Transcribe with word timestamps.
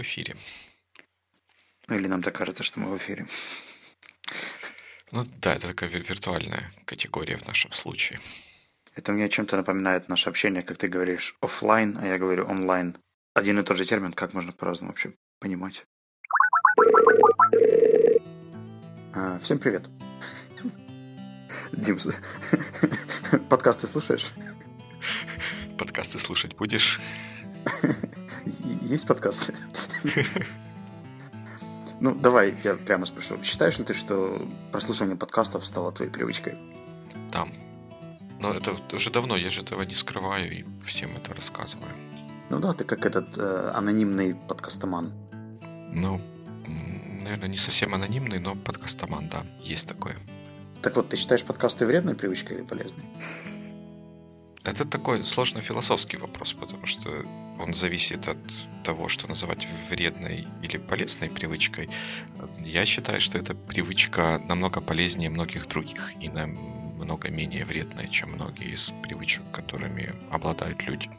в 0.00 0.02
эфире. 0.02 0.34
Ну 1.88 1.96
или 1.96 2.08
нам 2.08 2.22
так 2.22 2.34
кажется, 2.34 2.62
что 2.62 2.80
мы 2.80 2.90
в 2.90 2.96
эфире. 2.96 3.26
Ну 5.12 5.24
да, 5.42 5.54
это 5.54 5.68
такая 5.68 5.90
виртуальная 5.90 6.72
категория 6.86 7.36
в 7.36 7.46
нашем 7.46 7.72
случае. 7.72 8.20
Это 8.94 9.12
мне 9.12 9.28
чем-то 9.28 9.56
напоминает 9.56 10.08
наше 10.08 10.30
общение, 10.30 10.62
как 10.62 10.78
ты 10.78 10.88
говоришь 10.88 11.36
офлайн, 11.40 11.98
а 12.00 12.06
я 12.06 12.18
говорю 12.18 12.46
онлайн. 12.46 12.96
Один 13.34 13.58
и 13.58 13.62
тот 13.62 13.76
же 13.76 13.84
термин, 13.84 14.12
как 14.12 14.34
можно 14.34 14.52
по-разному 14.52 14.92
вообще 14.92 15.12
понимать. 15.38 15.84
А, 19.14 19.38
всем 19.40 19.58
привет. 19.58 19.84
Дим, 21.72 21.98
подкасты 23.50 23.86
слушаешь? 23.86 24.32
Подкасты 25.78 26.18
слушать 26.18 26.56
будешь? 26.56 27.00
Есть 28.82 29.06
подкасты? 29.06 29.54
Ну, 32.00 32.14
давай 32.14 32.54
я 32.64 32.74
прямо 32.74 33.04
спрошу. 33.04 33.42
Считаешь 33.42 33.78
ли 33.78 33.84
ты, 33.84 33.92
что 33.92 34.48
прослушивание 34.72 35.16
подкастов 35.16 35.66
стало 35.66 35.92
твоей 35.92 36.10
привычкой? 36.10 36.56
Да. 37.30 37.46
Но 38.40 38.54
это 38.54 38.74
уже 38.94 39.10
давно, 39.10 39.36
я 39.36 39.50
же 39.50 39.60
этого 39.60 39.82
не 39.82 39.94
скрываю 39.94 40.50
и 40.50 40.64
всем 40.82 41.14
это 41.14 41.34
рассказываю. 41.34 41.90
Ну 42.48 42.58
да, 42.58 42.72
ты 42.72 42.84
как 42.84 43.04
этот 43.04 43.36
э, 43.36 43.72
анонимный 43.74 44.34
подкастоман. 44.34 45.12
Ну, 45.92 46.20
наверное, 47.22 47.48
не 47.48 47.58
совсем 47.58 47.94
анонимный, 47.94 48.38
но 48.38 48.54
подкастоман, 48.54 49.28
да, 49.28 49.44
есть 49.60 49.86
такое. 49.86 50.16
Так 50.82 50.96
вот, 50.96 51.10
ты 51.10 51.16
считаешь 51.16 51.44
подкасты 51.44 51.84
вредной 51.84 52.14
привычкой 52.14 52.58
или 52.58 52.64
полезной? 52.64 53.04
Это 54.62 54.84
такой 54.84 55.24
сложный 55.24 55.62
философский 55.62 56.18
вопрос, 56.18 56.52
потому 56.52 56.86
что 56.86 57.08
он 57.58 57.74
зависит 57.74 58.28
от 58.28 58.36
того, 58.84 59.08
что 59.08 59.26
называть 59.26 59.66
вредной 59.88 60.46
или 60.62 60.76
полезной 60.76 61.30
привычкой. 61.30 61.88
Я 62.58 62.84
считаю, 62.84 63.20
что 63.20 63.38
эта 63.38 63.54
привычка 63.54 64.40
намного 64.48 64.80
полезнее 64.80 65.30
многих 65.30 65.66
других 65.66 66.12
и 66.20 66.28
намного 66.28 67.30
менее 67.30 67.64
вредная, 67.64 68.06
чем 68.08 68.32
многие 68.32 68.74
из 68.74 68.92
привычек, 69.02 69.42
которыми 69.50 70.14
обладают 70.30 70.86
люди. 70.86 71.10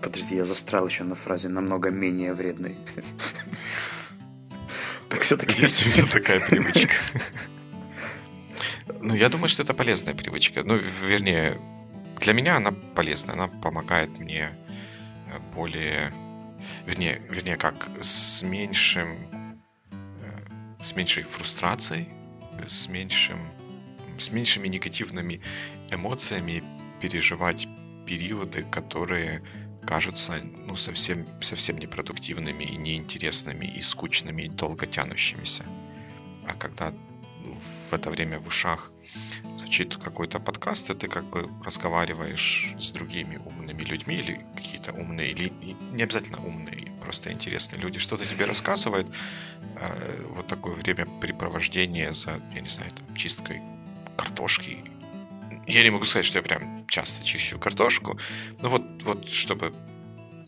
Подожди, 0.00 0.36
я 0.36 0.44
застрял 0.44 0.86
еще 0.86 1.04
на 1.04 1.14
фразе 1.14 1.48
«намного 1.48 1.90
менее 1.90 2.34
вредной». 2.34 2.78
Так 5.08 5.22
все-таки... 5.22 5.60
Есть 5.60 5.84
у 5.84 5.90
меня 5.90 6.08
такая 6.10 6.40
привычка. 6.40 6.94
Ну, 9.02 9.14
я 9.14 9.30
думаю, 9.30 9.48
что 9.48 9.62
это 9.62 9.72
полезная 9.72 10.14
привычка. 10.14 10.62
Ну, 10.62 10.78
вернее, 11.08 11.58
для 12.20 12.32
меня 12.34 12.56
она 12.56 12.72
полезна. 12.72 13.32
Она 13.32 13.48
помогает 13.48 14.18
мне 14.18 14.50
э, 15.26 15.38
более... 15.54 16.12
Вернее, 16.86 17.22
вернее 17.30 17.56
как, 17.56 17.90
с 18.00 18.42
меньшим... 18.42 19.16
Э, 19.90 20.82
с 20.82 20.94
меньшей 20.94 21.22
фрустрацией, 21.22 22.08
с 22.68 22.88
меньшим... 22.88 23.38
С 24.18 24.30
меньшими 24.30 24.68
негативными 24.68 25.40
эмоциями 25.90 26.62
переживать 27.00 27.66
периоды, 28.06 28.64
которые 28.70 29.42
кажутся 29.86 30.42
ну, 30.42 30.76
совсем, 30.76 31.26
совсем 31.40 31.78
непродуктивными 31.78 32.64
и 32.64 32.76
неинтересными, 32.76 33.64
и 33.64 33.80
скучными, 33.80 34.42
и 34.42 34.48
долго 34.48 34.86
тянущимися. 34.86 35.64
А 36.46 36.52
когда 36.52 36.92
в 37.90 37.94
это 37.94 38.10
время 38.10 38.38
в 38.40 38.46
ушах 38.46 38.92
звучит 39.56 39.96
какой-то 39.96 40.40
подкаст, 40.40 40.90
и 40.90 40.94
ты 40.94 41.08
как 41.08 41.24
бы 41.24 41.48
разговариваешь 41.64 42.74
с 42.78 42.90
другими 42.90 43.36
умными 43.36 43.82
людьми 43.82 44.16
или 44.16 44.44
какие-то 44.56 44.92
умные, 44.92 45.30
или 45.30 45.52
не 45.92 46.02
обязательно 46.02 46.44
умные, 46.44 46.90
просто 47.00 47.32
интересные 47.32 47.80
люди, 47.80 47.98
что-то 47.98 48.24
тебе 48.24 48.44
рассказывают, 48.44 49.06
э, 49.76 50.24
вот 50.30 50.46
такое 50.46 50.74
времяпрепровождение 50.74 52.12
за, 52.12 52.40
я 52.54 52.60
не 52.60 52.68
знаю, 52.68 52.90
там, 52.90 53.14
чисткой 53.14 53.60
картошки. 54.16 54.78
Я 55.66 55.82
не 55.82 55.90
могу 55.90 56.04
сказать, 56.04 56.26
что 56.26 56.38
я 56.38 56.42
прям 56.42 56.86
часто 56.86 57.24
чищу 57.24 57.58
картошку, 57.58 58.18
но 58.60 58.68
вот, 58.68 58.82
вот 59.04 59.28
чтобы 59.28 59.72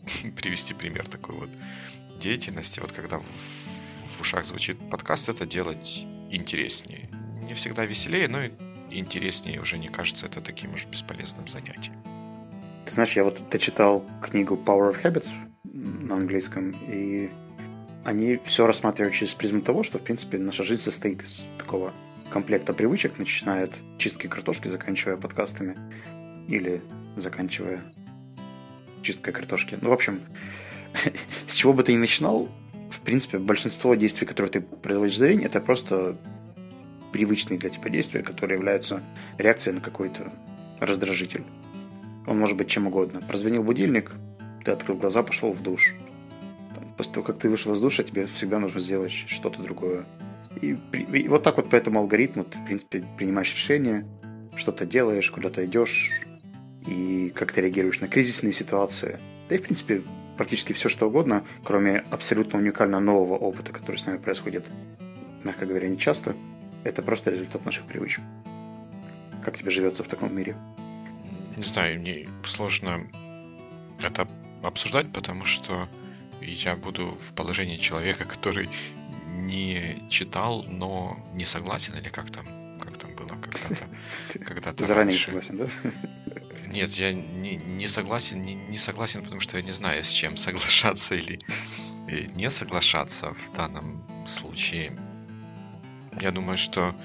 привести 0.41 0.73
пример 0.73 1.07
такой 1.07 1.35
вот 1.35 1.49
деятельности, 2.19 2.79
вот 2.79 2.91
когда 2.91 3.19
в, 3.19 3.25
в 4.17 4.21
ушах 4.21 4.45
звучит 4.45 4.77
подкаст, 4.89 5.29
это 5.29 5.45
делать 5.45 6.05
интереснее. 6.29 7.09
Не 7.43 7.53
всегда 7.53 7.85
веселее, 7.85 8.27
но 8.27 8.43
и 8.43 8.51
интереснее 8.89 9.61
уже 9.61 9.77
не 9.77 9.87
кажется 9.87 10.25
это 10.25 10.41
таким 10.41 10.73
уж 10.73 10.85
бесполезным 10.85 11.47
занятием. 11.47 11.95
Ты 12.85 12.91
знаешь, 12.91 13.13
я 13.13 13.23
вот 13.23 13.41
дочитал 13.49 14.05
книгу 14.21 14.55
Power 14.55 14.93
of 14.93 15.01
Habits 15.01 15.29
на 15.63 16.15
английском, 16.15 16.75
и 16.87 17.29
они 18.03 18.39
все 18.43 18.67
рассматривают 18.67 19.15
через 19.15 19.33
призму 19.33 19.61
того, 19.61 19.83
что, 19.83 19.99
в 19.99 20.03
принципе, 20.03 20.37
наша 20.37 20.63
жизнь 20.63 20.81
состоит 20.81 21.23
из 21.23 21.45
такого 21.57 21.93
комплекта 22.29 22.73
привычек, 22.73 23.17
начиная 23.17 23.65
от 23.65 23.73
чистки 23.97 24.27
картошки, 24.27 24.67
заканчивая 24.67 25.17
подкастами, 25.17 25.77
или 26.47 26.81
заканчивая 27.15 27.83
чисткой 29.01 29.33
картошки. 29.33 29.77
Ну, 29.81 29.89
в 29.89 29.93
общем, 29.93 30.21
с 31.47 31.53
чего 31.53 31.73
бы 31.73 31.83
ты 31.83 31.93
ни 31.93 31.97
начинал, 31.97 32.49
в 32.91 32.99
принципе, 33.01 33.37
большинство 33.37 33.95
действий, 33.95 34.27
которые 34.27 34.51
ты 34.51 34.61
производишь 34.61 35.17
за 35.17 35.27
день, 35.27 35.43
это 35.43 35.59
просто 35.61 36.17
привычные 37.13 37.59
для 37.59 37.69
тебя 37.69 37.89
действия, 37.89 38.23
которые 38.23 38.57
являются 38.57 39.01
реакцией 39.37 39.75
на 39.75 39.81
какой-то 39.81 40.33
раздражитель. 40.79 41.43
Он 42.27 42.37
может 42.39 42.57
быть 42.57 42.67
чем 42.67 42.87
угодно. 42.87 43.21
Прозвонил 43.21 43.63
будильник, 43.63 44.11
ты 44.65 44.71
открыл 44.71 44.97
глаза, 44.97 45.23
пошел 45.23 45.53
в 45.53 45.61
душ. 45.61 45.93
После 46.97 47.13
того, 47.13 47.25
как 47.25 47.37
ты 47.37 47.49
вышел 47.49 47.73
из 47.73 47.79
душа, 47.79 48.03
тебе 48.03 48.25
всегда 48.25 48.59
нужно 48.59 48.79
сделать 48.79 49.11
что-то 49.11 49.61
другое. 49.61 50.05
И, 50.61 50.77
и 51.13 51.27
вот 51.27 51.43
так 51.43 51.57
вот 51.57 51.69
по 51.69 51.75
этому 51.75 51.99
алгоритму 51.99 52.43
ты, 52.43 52.57
в 52.57 52.65
принципе, 52.65 53.03
принимаешь 53.17 53.53
решение, 53.53 54.05
что-то 54.55 54.85
делаешь, 54.85 55.31
куда-то 55.31 55.65
идешь, 55.65 56.11
и 56.87 57.31
как 57.35 57.51
ты 57.51 57.61
реагируешь 57.61 58.01
на 58.01 58.07
кризисные 58.07 58.53
ситуации. 58.53 59.19
Да 59.49 59.55
и, 59.55 59.57
в 59.57 59.63
принципе, 59.63 60.01
практически 60.37 60.73
все, 60.73 60.89
что 60.89 61.07
угодно, 61.07 61.43
кроме 61.63 62.03
абсолютно 62.09 62.59
уникально 62.59 62.99
нового 62.99 63.35
опыта, 63.35 63.71
который 63.71 63.97
с 63.97 64.05
нами 64.05 64.17
происходит, 64.17 64.65
мягко 65.43 65.65
говоря, 65.65 65.87
не 65.89 65.97
часто– 65.97 66.35
это 66.83 67.01
просто 67.01 67.31
результат 67.31 67.65
наших 67.65 67.85
привычек. 67.85 68.23
Как 69.43 69.57
тебе 69.57 69.71
живется 69.71 70.03
в 70.03 70.07
таком 70.07 70.35
мире? 70.35 70.55
Не 71.57 71.63
знаю, 71.63 71.99
мне 71.99 72.27
сложно 72.45 73.01
это 74.01 74.27
обсуждать, 74.63 75.11
потому 75.11 75.45
что 75.45 75.87
я 76.41 76.75
буду 76.75 77.17
в 77.29 77.33
положении 77.33 77.77
человека, 77.77 78.25
который 78.25 78.69
не 79.27 79.97
читал, 80.09 80.63
но 80.63 81.17
не 81.33 81.45
согласен, 81.45 81.95
или 81.95 82.09
как 82.09 82.29
там, 82.31 82.45
как 82.79 82.97
там 82.97 83.15
было 83.15 83.29
когда-то. 83.29 83.87
когда 84.45 84.73
заранее 84.85 85.17
согласен, 85.17 85.57
да? 85.57 85.67
Нет, 86.67 86.91
я 86.91 87.13
не, 87.13 87.55
не 87.55 87.87
согласен, 87.87 88.43
не, 88.43 88.55
не 88.55 88.77
согласен, 88.77 89.21
потому 89.21 89.41
что 89.41 89.57
я 89.57 89.63
не 89.63 89.71
знаю, 89.71 90.03
с 90.03 90.09
чем 90.09 90.37
соглашаться 90.37 91.15
или 91.15 91.39
не 92.35 92.49
соглашаться 92.49 93.33
в 93.33 93.53
данном 93.53 94.03
случае. 94.27 94.97
Я 96.21 96.31
думаю, 96.31 96.57
что 96.57 96.95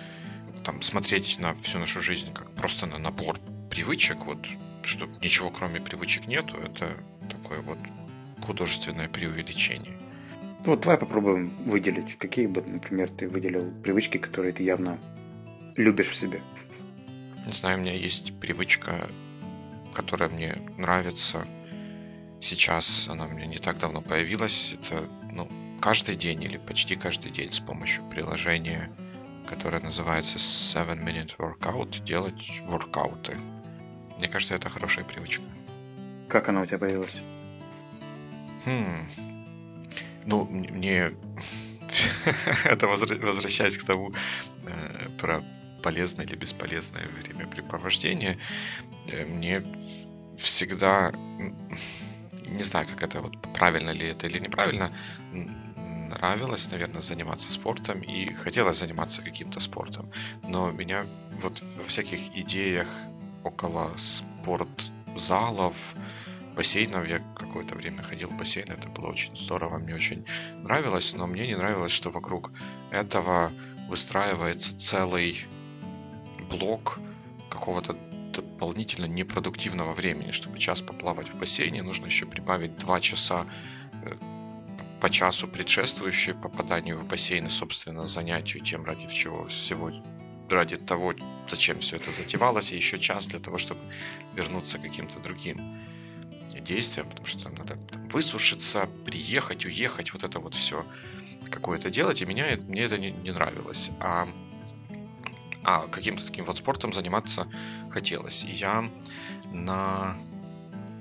там 0.65 0.83
смотреть 0.83 1.39
на 1.39 1.55
всю 1.55 1.79
нашу 1.79 2.01
жизнь 2.01 2.33
как 2.33 2.51
просто 2.53 2.87
на 2.87 2.99
набор 2.99 3.39
привычек, 3.71 4.19
вот, 4.25 4.47
что 4.83 5.07
ничего 5.23 5.51
кроме 5.51 5.81
привычек 5.81 6.27
нету, 6.27 6.57
это 6.57 6.97
такое 7.29 7.61
вот 7.61 7.79
художественное 8.45 9.09
преувеличение. 9.09 9.97
Вот 10.65 10.81
давай 10.81 10.99
попробуем 10.99 11.51
выделить, 11.65 12.19
какие 12.19 12.47
бы, 12.47 12.63
например, 12.63 13.09
ты 13.11 13.29
выделил 13.29 13.71
привычки, 13.83 14.19
которые 14.19 14.53
ты 14.53 14.63
явно 14.63 14.99
любишь 15.77 16.09
в 16.09 16.17
себе. 16.17 16.41
Не 17.47 17.53
знаю, 17.53 17.79
у 17.79 17.81
меня 17.81 17.95
есть 17.95 18.39
привычка, 18.41 19.09
которая 19.95 20.29
мне 20.29 20.57
нравится. 20.77 21.47
Сейчас 22.41 23.09
она 23.09 23.27
меня 23.27 23.47
не 23.47 23.59
так 23.59 23.79
давно 23.79 24.03
появилась. 24.03 24.75
Это, 24.75 25.09
ну, 25.33 25.49
каждый 25.81 26.17
день 26.17 26.43
или 26.43 26.57
почти 26.57 26.97
каждый 26.97 27.31
день 27.31 27.53
с 27.53 27.61
помощью 27.61 28.05
приложения, 28.11 28.91
которое 29.47 29.81
называется 29.81 30.39
Seven 30.39 31.05
Minute 31.05 31.37
Workout, 31.39 32.03
делать 32.05 32.63
воркауты. 32.67 33.39
Мне 34.19 34.29
кажется, 34.29 34.55
это 34.55 34.69
хорошая 34.69 35.05
привычка. 35.05 35.45
Как 36.29 36.49
она 36.49 36.63
у 36.63 36.67
тебя 36.67 36.79
появилась? 36.79 37.17
Хм. 38.65 39.09
Ну, 40.27 40.45
мне... 40.45 41.13
это 42.65 42.87
возвращаясь 42.87 43.79
к 43.79 43.85
тому 43.85 44.13
э, 44.67 45.09
про 45.19 45.43
полезное 45.83 46.27
или 46.27 46.37
бесполезное 46.37 47.07
времяпрепровождение, 47.09 48.39
э, 49.11 49.25
мне 49.25 49.63
всегда 50.37 51.13
не 52.49 52.63
знаю, 52.65 52.87
как 52.87 53.03
это 53.03 53.21
вот 53.21 53.37
правильно 53.55 53.91
ли 53.91 54.09
это 54.09 54.27
или 54.27 54.39
неправильно, 54.39 54.93
нравилось, 56.09 56.71
наверное, 56.71 57.03
заниматься 57.03 57.53
спортом 57.53 58.01
и 58.01 58.33
хотелось 58.33 58.79
заниматься 58.79 59.23
каким-то 59.23 59.61
спортом. 59.61 60.11
Но 60.43 60.71
меня 60.71 61.07
вот 61.43 61.63
во 61.77 61.85
всяких 61.85 62.37
идеях 62.37 62.89
около 63.45 63.93
спортзалов, 63.97 65.77
бассейнов. 66.57 67.09
Я 67.09 67.21
какое-то 67.37 67.77
время 67.77 68.03
ходил 68.03 68.29
в 68.29 68.37
бассейн, 68.37 68.71
это 68.71 68.89
было 68.89 69.07
очень 69.07 69.37
здорово, 69.37 69.79
мне 69.79 69.95
очень 69.95 70.25
нравилось, 70.57 71.15
но 71.15 71.27
мне 71.27 71.47
не 71.47 71.57
нравилось, 71.57 71.93
что 71.93 72.11
вокруг 72.11 72.51
этого 72.91 73.53
выстраивается 73.89 74.77
целый 74.79 75.45
блок 76.51 76.99
какого-то 77.49 77.97
дополнительно 78.35 79.07
непродуктивного 79.07 79.93
времени. 79.95 80.33
Чтобы 80.33 80.59
час 80.59 80.83
поплавать 80.83 81.29
в 81.29 81.39
бассейне, 81.39 81.83
нужно 81.83 82.07
еще 82.07 82.27
прибавить 82.27 82.77
два 82.77 83.01
часа 83.01 83.47
э, 84.03 84.17
по 85.01 85.11
часу 85.11 85.49
предшествующие 85.49 86.35
попаданию 86.35 86.97
в 86.99 87.07
бассейн 87.07 87.47
и, 87.47 87.51
собственно, 87.51 88.05
занятию 88.05 88.63
тем, 88.65 88.85
ради 88.85 89.07
чего 89.09 89.45
всего 89.47 89.93
ради 90.51 90.77
того, 90.77 91.15
зачем 91.47 91.81
все 91.81 91.97
это 91.97 92.11
затевалось, 92.11 92.73
и 92.73 92.77
еще 92.77 92.99
час 92.99 93.27
для 93.27 93.39
того, 93.39 93.59
чтобы 93.59 93.81
вернуться 94.35 94.79
к 94.79 94.83
каким-то 94.83 95.21
другим 95.21 95.79
действиям, 96.61 97.09
потому 97.09 97.27
что 97.27 97.45
там 97.45 97.55
надо 97.55 97.77
там, 97.77 98.09
высушиться, 98.09 98.89
приехать, 99.05 99.65
уехать, 99.67 100.13
вот 100.13 100.25
это 100.25 100.41
вот 100.41 100.55
все 100.55 100.87
какое-то 101.51 101.91
делать, 101.91 102.21
и 102.23 102.27
меня, 102.27 102.45
мне 102.57 102.83
это 102.83 102.99
не, 102.99 103.13
не 103.13 103.31
нравилось. 103.31 103.91
А, 104.01 104.29
а 105.65 105.87
каким-то 105.87 106.27
таким 106.27 106.45
вот 106.45 106.59
спортом 106.59 106.93
заниматься 106.93 107.47
хотелось. 107.91 108.45
И 108.45 108.53
я 108.53 108.91
на 109.53 110.17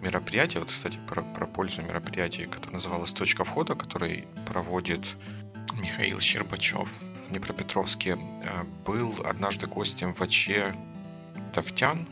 мероприятие, 0.01 0.59
вот, 0.59 0.69
кстати, 0.69 0.97
про, 1.07 1.21
про 1.21 1.45
пользу 1.45 1.81
мероприятия, 1.81 2.45
которое 2.45 2.75
называлось 2.75 3.11
«Точка 3.11 3.43
входа», 3.43 3.75
который 3.75 4.27
проводит 4.45 5.05
Михаил 5.73 6.19
Щербачев 6.19 6.89
в 7.25 7.29
Днепропетровске, 7.29 8.17
э, 8.17 8.63
был 8.85 9.15
однажды 9.25 9.67
гостем 9.67 10.13
в 10.13 10.21
АЧ 10.21 10.49
Давтян, 11.53 12.07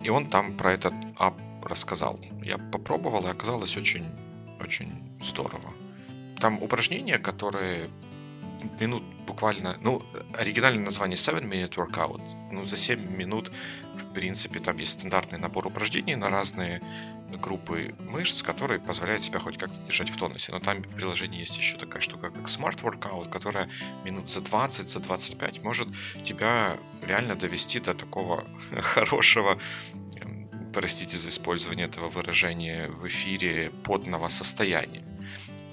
и 0.00 0.10
он 0.10 0.26
там 0.26 0.56
про 0.56 0.72
этот 0.72 0.94
ап 1.16 1.34
рассказал. 1.62 2.18
Я 2.42 2.58
попробовал, 2.58 3.26
и 3.26 3.30
оказалось 3.30 3.76
очень, 3.76 4.06
очень 4.60 5.02
здорово. 5.20 5.72
Там 6.40 6.62
упражнения, 6.62 7.18
которые 7.18 7.90
минут 8.80 9.02
буквально, 9.26 9.76
ну, 9.80 10.02
оригинальное 10.36 10.84
название 10.84 11.16
7 11.16 11.38
Minute 11.38 11.74
Workout. 11.74 12.20
Ну, 12.52 12.64
за 12.64 12.76
7 12.76 13.16
минут, 13.16 13.52
в 13.94 14.12
принципе, 14.14 14.60
там 14.60 14.76
есть 14.78 14.92
стандартный 14.92 15.38
набор 15.38 15.66
упражнений 15.66 16.16
на 16.16 16.30
разные 16.30 16.80
группы 17.36 17.94
мышц, 17.98 18.42
которые 18.42 18.80
позволяют 18.80 19.22
себя 19.22 19.38
хоть 19.38 19.58
как-то 19.58 19.78
держать 19.84 20.08
в 20.08 20.16
тонусе. 20.16 20.52
Но 20.52 20.60
там 20.60 20.82
в 20.82 20.94
приложении 20.94 21.40
есть 21.40 21.56
еще 21.56 21.76
такая 21.76 22.00
штука, 22.00 22.30
как 22.30 22.44
Smart 22.44 22.80
Workout, 22.82 23.28
которая 23.28 23.68
минут 24.04 24.30
за 24.30 24.40
20, 24.40 24.88
за 24.88 25.00
25 25.00 25.62
может 25.62 25.88
тебя 26.24 26.78
реально 27.02 27.34
довести 27.34 27.80
до 27.80 27.94
такого 27.94 28.46
хорошего 28.80 29.58
эм, 30.16 30.48
простите 30.72 31.16
за 31.18 31.28
использование 31.28 31.86
этого 31.86 32.08
выражения 32.08 32.88
в 32.88 33.06
эфире, 33.06 33.70
подного 33.84 34.28
состояния. 34.28 35.04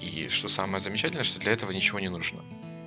И 0.00 0.28
что 0.28 0.48
самое 0.48 0.80
замечательное, 0.80 1.24
что 1.24 1.40
для 1.40 1.52
этого 1.52 1.72
ничего 1.72 2.00
не 2.00 2.10
нужно. 2.10 2.42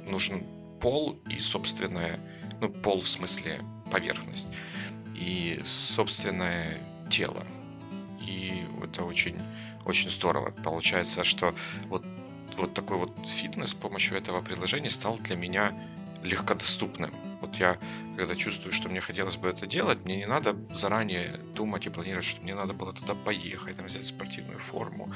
Нужен 0.10 0.44
пол 0.82 1.20
и 1.30 1.40
собственная, 1.40 2.20
ну, 2.62 2.70
пол 2.70 3.02
в 3.02 3.08
смысле 3.08 3.62
поверхность, 3.92 4.48
и 5.16 5.62
собственное 5.66 6.80
тело, 7.10 7.46
и 8.22 8.66
это 8.84 9.04
очень, 9.04 9.38
очень 9.86 10.10
здорово. 10.10 10.52
Получается, 10.52 11.24
что 11.24 11.54
вот, 11.86 12.04
вот 12.58 12.74
такой 12.74 12.98
вот 12.98 13.12
фитнес 13.28 13.70
с 13.70 13.74
помощью 13.74 14.18
этого 14.18 14.42
приложения 14.42 14.90
стал 14.90 15.18
для 15.20 15.36
меня 15.36 15.74
легкодоступным. 16.24 17.12
Вот 17.42 17.56
я, 17.56 17.78
когда 18.18 18.36
чувствую, 18.36 18.74
что 18.74 18.90
мне 18.90 19.00
хотелось 19.00 19.38
бы 19.38 19.48
это 19.48 19.66
делать, 19.66 20.04
мне 20.04 20.18
не 20.18 20.28
надо 20.28 20.56
заранее 20.74 21.40
думать 21.56 21.86
и 21.86 21.90
планировать, 21.90 22.26
что 22.26 22.42
мне 22.42 22.56
надо 22.56 22.74
было 22.74 22.94
туда 22.94 23.16
поехать, 23.16 23.78
там, 23.78 23.86
взять 23.86 24.06
спортивную 24.06 24.60
форму, 24.60 25.14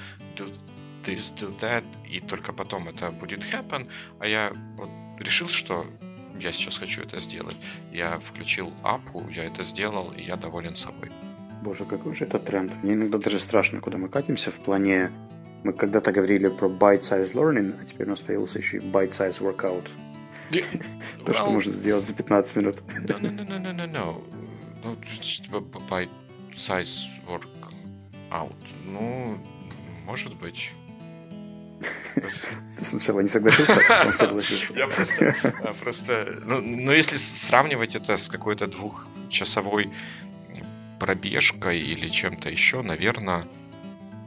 this, 1.03 1.33
do 1.35 1.53
that, 1.59 1.83
и 2.09 2.19
только 2.19 2.53
потом 2.53 2.87
это 2.87 3.11
будет 3.11 3.41
happen. 3.41 3.87
А 4.19 4.27
я 4.27 4.51
вот 4.77 4.89
решил, 5.19 5.49
что 5.49 5.85
я 6.39 6.51
сейчас 6.51 6.77
хочу 6.77 7.01
это 7.01 7.19
сделать. 7.19 7.55
Я 7.91 8.19
включил 8.19 8.73
апу, 8.83 9.27
я 9.29 9.45
это 9.45 9.63
сделал, 9.63 10.11
и 10.11 10.21
я 10.23 10.35
доволен 10.35 10.75
собой. 10.75 11.11
Боже, 11.63 11.85
какой 11.85 12.13
же 12.13 12.25
это 12.25 12.39
тренд. 12.39 12.83
Мне 12.83 12.93
иногда 12.93 13.17
даже 13.17 13.39
страшно, 13.39 13.79
куда 13.79 13.97
мы 13.97 14.09
катимся 14.09 14.51
в 14.51 14.59
плане... 14.59 15.11
Мы 15.63 15.71
когда-то 15.71 16.11
говорили 16.11 16.49
про 16.49 16.67
bite-size 16.67 17.33
learning, 17.33 17.81
а 17.81 17.85
теперь 17.85 18.07
у 18.07 18.09
нас 18.09 18.19
появился 18.19 18.59
еще 18.59 18.77
и 18.77 18.79
bite-size 18.81 19.39
workout. 19.39 19.87
То, 21.25 21.33
что 21.33 21.49
можно 21.49 21.73
сделать 21.73 22.05
за 22.05 22.13
15 22.13 22.55
минут. 22.57 22.83
No, 23.05 23.17
no, 23.17 23.29
no, 23.31 23.47
no, 23.47 23.71
no, 23.71 23.87
no. 23.87 24.23
Ну, 24.83 24.97
bite-size 25.89 26.99
workout. 27.25 28.55
Ну, 28.85 29.37
может 30.05 30.35
быть. 30.35 30.71
Ты 32.77 32.85
сначала 32.85 33.21
не 33.21 33.27
согласился, 33.27 33.73
а 33.73 33.97
потом 33.97 34.13
согласился. 34.13 34.73
Я 34.73 34.87
просто, 34.87 35.35
а, 35.43 35.73
просто 35.73 36.39
ну, 36.45 36.61
ну, 36.61 36.91
если 36.91 37.17
сравнивать 37.17 37.95
это 37.95 38.17
с 38.17 38.29
какой-то 38.29 38.67
двухчасовой 38.67 39.91
пробежкой 40.99 41.79
или 41.79 42.09
чем-то 42.09 42.49
еще, 42.49 42.81
наверное, 42.81 43.47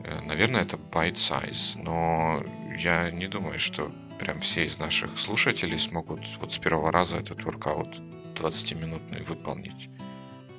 э, 0.04 0.20
наверное, 0.26 0.62
это 0.62 0.76
bite 0.76 1.14
size. 1.14 1.82
Но 1.82 2.42
я 2.78 3.10
не 3.10 3.26
думаю, 3.28 3.58
что 3.58 3.92
прям 4.18 4.40
все 4.40 4.64
из 4.64 4.78
наших 4.78 5.18
слушателей 5.18 5.78
смогут 5.78 6.20
вот 6.40 6.52
с 6.52 6.58
первого 6.58 6.92
раза 6.92 7.16
этот 7.16 7.44
воркаут 7.44 8.00
20-минутный 8.34 9.22
выполнить. 9.22 9.88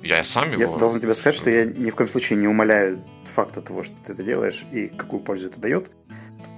Я 0.02 0.22
сам 0.24 0.52
его... 0.52 0.72
Я 0.72 0.78
должен 0.78 1.00
тебе 1.00 1.14
сказать, 1.14 1.34
что 1.34 1.50
я 1.50 1.64
ни 1.64 1.90
в 1.90 1.96
коем 1.96 2.08
случае 2.08 2.38
не 2.38 2.46
умоляю 2.46 3.04
факта 3.34 3.60
того, 3.60 3.82
что 3.82 3.94
ты 4.04 4.12
это 4.12 4.22
делаешь 4.22 4.64
и 4.72 4.88
какую 4.88 5.20
пользу 5.20 5.48
это 5.48 5.60
дает. 5.60 5.90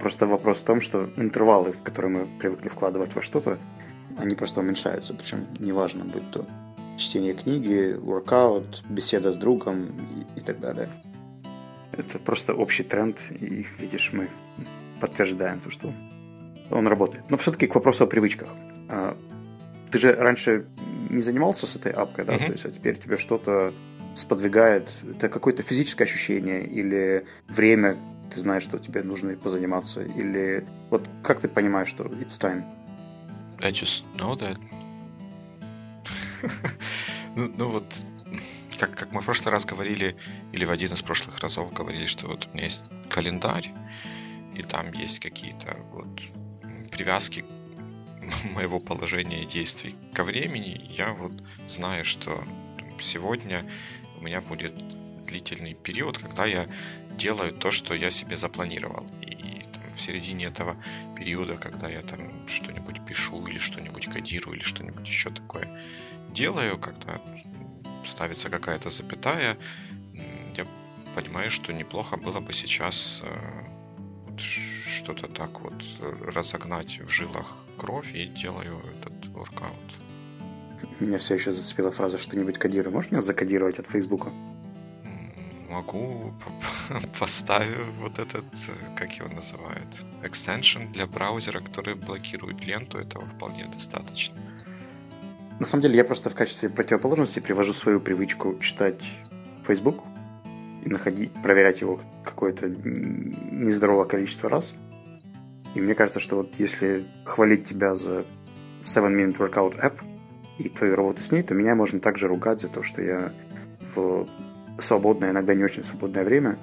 Просто 0.01 0.25
вопрос 0.25 0.61
в 0.61 0.65
том, 0.65 0.81
что 0.81 1.07
интервалы, 1.15 1.71
в 1.71 1.83
которые 1.83 2.11
мы 2.11 2.39
привыкли 2.39 2.69
вкладывать 2.69 3.13
во 3.13 3.21
что-то, 3.21 3.59
они 4.17 4.33
просто 4.33 4.61
уменьшаются. 4.61 5.13
Причем 5.13 5.45
неважно, 5.59 6.05
будь 6.05 6.31
то 6.31 6.43
чтение 6.97 7.35
книги, 7.35 7.95
воркаут, 7.99 8.83
беседа 8.89 9.31
с 9.31 9.37
другом 9.37 9.89
и, 10.35 10.39
и 10.39 10.41
так 10.41 10.59
далее. 10.59 10.89
Это 11.91 12.17
просто 12.17 12.55
общий 12.55 12.81
тренд, 12.81 13.19
и, 13.29 13.63
видишь, 13.77 14.11
мы 14.11 14.29
подтверждаем 14.99 15.59
то, 15.59 15.69
что 15.69 15.93
он 16.71 16.87
работает. 16.87 17.29
Но 17.29 17.37
все-таки 17.37 17.67
к 17.67 17.75
вопросу 17.75 18.05
о 18.05 18.07
привычках. 18.07 18.49
А, 18.89 19.15
ты 19.91 19.99
же 19.99 20.15
раньше 20.15 20.65
не 21.11 21.21
занимался 21.21 21.67
с 21.67 21.75
этой 21.75 21.91
апкой, 21.91 22.25
да? 22.25 22.33
Mm-hmm. 22.33 22.45
То 22.47 22.51
есть, 22.53 22.65
а 22.65 22.71
теперь 22.71 22.97
тебе 22.97 23.17
что-то 23.17 23.71
сподвигает. 24.15 24.91
Это 25.15 25.29
какое-то 25.29 25.61
физическое 25.61 26.05
ощущение 26.05 26.65
или 26.65 27.27
время, 27.47 27.97
ты 28.33 28.39
знаешь, 28.39 28.63
что 28.63 28.79
тебе 28.79 29.03
нужно 29.03 29.35
позаниматься, 29.35 30.03
или 30.03 30.65
вот 30.89 31.07
как 31.23 31.41
ты 31.41 31.47
понимаешь, 31.47 31.89
что 31.89 32.05
it's 32.05 32.39
time? 32.39 32.63
I 33.61 33.71
just 33.71 34.03
know 34.17 34.35
that 34.39 34.57
ну, 37.35 37.51
ну 37.57 37.69
вот, 37.69 37.85
как, 38.79 38.95
как 38.95 39.11
мы 39.11 39.21
в 39.21 39.25
прошлый 39.25 39.51
раз 39.51 39.65
говорили, 39.65 40.15
или 40.51 40.65
в 40.65 40.71
один 40.71 40.93
из 40.93 41.01
прошлых 41.01 41.39
разов 41.39 41.71
говорили, 41.73 42.05
что 42.05 42.27
вот 42.27 42.47
у 42.47 42.53
меня 42.53 42.65
есть 42.65 42.83
календарь, 43.09 43.71
и 44.55 44.63
там 44.63 44.91
есть 44.93 45.19
какие-то 45.19 45.77
вот 45.91 46.21
привязки 46.91 47.45
моего 48.53 48.79
положения 48.79 49.43
и 49.43 49.45
действий 49.45 49.95
ко 50.13 50.23
времени, 50.23 50.89
я 50.89 51.13
вот 51.13 51.33
знаю, 51.67 52.05
что 52.05 52.43
сегодня 52.99 53.65
у 54.19 54.23
меня 54.23 54.41
будет 54.41 54.73
длительный 55.31 55.73
период, 55.73 56.17
когда 56.17 56.45
я 56.45 56.67
делаю 57.17 57.53
то, 57.53 57.71
что 57.71 57.93
я 57.93 58.11
себе 58.11 58.37
запланировал. 58.37 59.07
И 59.21 59.63
там, 59.73 59.93
в 59.93 60.01
середине 60.01 60.45
этого 60.45 60.75
периода, 61.17 61.55
когда 61.55 61.89
я 61.89 62.01
там 62.01 62.47
что-нибудь 62.47 63.05
пишу 63.07 63.47
или 63.47 63.59
что-нибудь 63.59 64.07
кодирую 64.07 64.57
или 64.57 64.63
что-нибудь 64.63 65.07
еще 65.07 65.29
такое 65.29 65.67
делаю, 66.33 66.77
когда 66.77 67.21
ставится 68.05 68.49
какая-то 68.49 68.89
запятая, 68.89 69.57
я 70.57 70.65
понимаю, 71.15 71.51
что 71.51 71.73
неплохо 71.73 72.17
было 72.17 72.39
бы 72.39 72.53
сейчас 72.53 73.21
э, 73.23 74.37
что-то 74.37 75.27
так 75.27 75.61
вот 75.61 75.83
разогнать 76.25 76.99
в 76.99 77.09
жилах 77.09 77.65
кровь 77.77 78.15
и 78.15 78.25
делаю 78.27 78.79
этот 78.79 79.27
воркаут. 79.27 79.91
Меня 80.99 81.17
все 81.17 81.35
еще 81.35 81.51
зацепила 81.51 81.91
фраза 81.91 82.17
«что-нибудь 82.17 82.57
кодирую». 82.57 82.93
Можешь 82.93 83.11
меня 83.11 83.21
закодировать 83.21 83.79
от 83.79 83.87
Фейсбука? 83.87 84.31
Могу. 85.71 86.33
Поставить 87.19 87.77
вот 88.01 88.19
этот, 88.19 88.43
э, 88.67 88.95
как 88.97 89.13
его 89.13 89.29
называют, 89.29 89.87
экстеншн 90.21 90.91
для 90.91 91.07
браузера, 91.07 91.61
который 91.61 91.95
блокирует 91.95 92.65
ленту. 92.65 92.97
Этого 92.97 93.25
вполне 93.25 93.65
достаточно. 93.73 94.35
На 95.59 95.65
самом 95.65 95.83
деле 95.83 95.95
я 95.95 96.03
просто 96.03 96.29
в 96.29 96.35
качестве 96.35 96.69
противоположности 96.69 97.39
привожу 97.39 97.71
свою 97.71 98.01
привычку 98.01 98.59
читать 98.59 99.01
Facebook 99.65 100.03
и 100.83 100.89
находить, 100.89 101.31
проверять 101.41 101.79
его 101.79 102.01
какое-то 102.25 102.67
нездоровое 102.67 104.05
количество 104.05 104.49
раз. 104.49 104.75
И 105.73 105.79
мне 105.79 105.95
кажется, 105.95 106.19
что 106.19 106.35
вот 106.35 106.55
если 106.55 107.05
хвалить 107.23 107.69
тебя 107.69 107.95
за 107.95 108.25
7-Minute 108.83 109.37
Workout 109.37 109.79
App 109.79 110.03
и 110.57 110.67
твою 110.67 110.97
работу 110.97 111.21
с 111.21 111.31
ней, 111.31 111.43
то 111.43 111.53
меня 111.53 111.75
можно 111.75 112.01
также 112.01 112.27
ругать 112.27 112.59
за 112.59 112.67
то, 112.67 112.83
что 112.83 113.01
я 113.01 113.31
в 113.95 114.27
свободное, 114.83 115.31
иногда 115.31 115.53
не 115.53 115.63
очень 115.63 115.83
свободное 115.83 116.23
время 116.23 116.57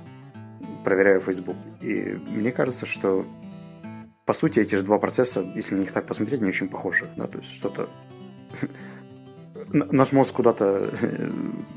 проверяю 0.84 1.20
Facebook. 1.20 1.56
И 1.80 2.18
мне 2.28 2.50
кажется, 2.52 2.87
что 2.87 3.26
по 4.25 4.32
сути 4.32 4.60
эти 4.60 4.75
же 4.75 4.82
два 4.82 4.98
процесса, 4.98 5.40
если 5.54 5.75
на 5.75 5.80
них 5.80 5.92
так 5.92 6.06
посмотреть, 6.06 6.40
не 6.40 6.48
очень 6.48 6.68
похожи. 6.68 7.10
Да? 7.16 7.26
То 7.26 7.38
есть 7.38 7.50
что-то 7.50 7.88
наш 9.72 10.12
мозг 10.12 10.34
куда-то 10.34 10.90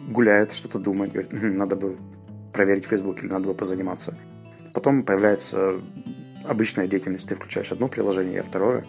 гуляет, 0.09 0.53
что-то 0.53 0.79
думает, 0.79 1.11
говорит, 1.11 1.31
надо 1.31 1.75
бы 1.75 1.97
проверить 2.53 2.85
Facebook 2.85 3.23
или 3.23 3.29
надо 3.29 3.47
бы 3.47 3.53
позаниматься. 3.53 4.17
Потом 4.73 5.03
появляется 5.03 5.81
обычная 6.45 6.87
деятельность, 6.87 7.27
ты 7.27 7.35
включаешь 7.35 7.71
одно 7.71 7.87
приложение, 7.87 8.35
я 8.35 8.43
второе, 8.43 8.85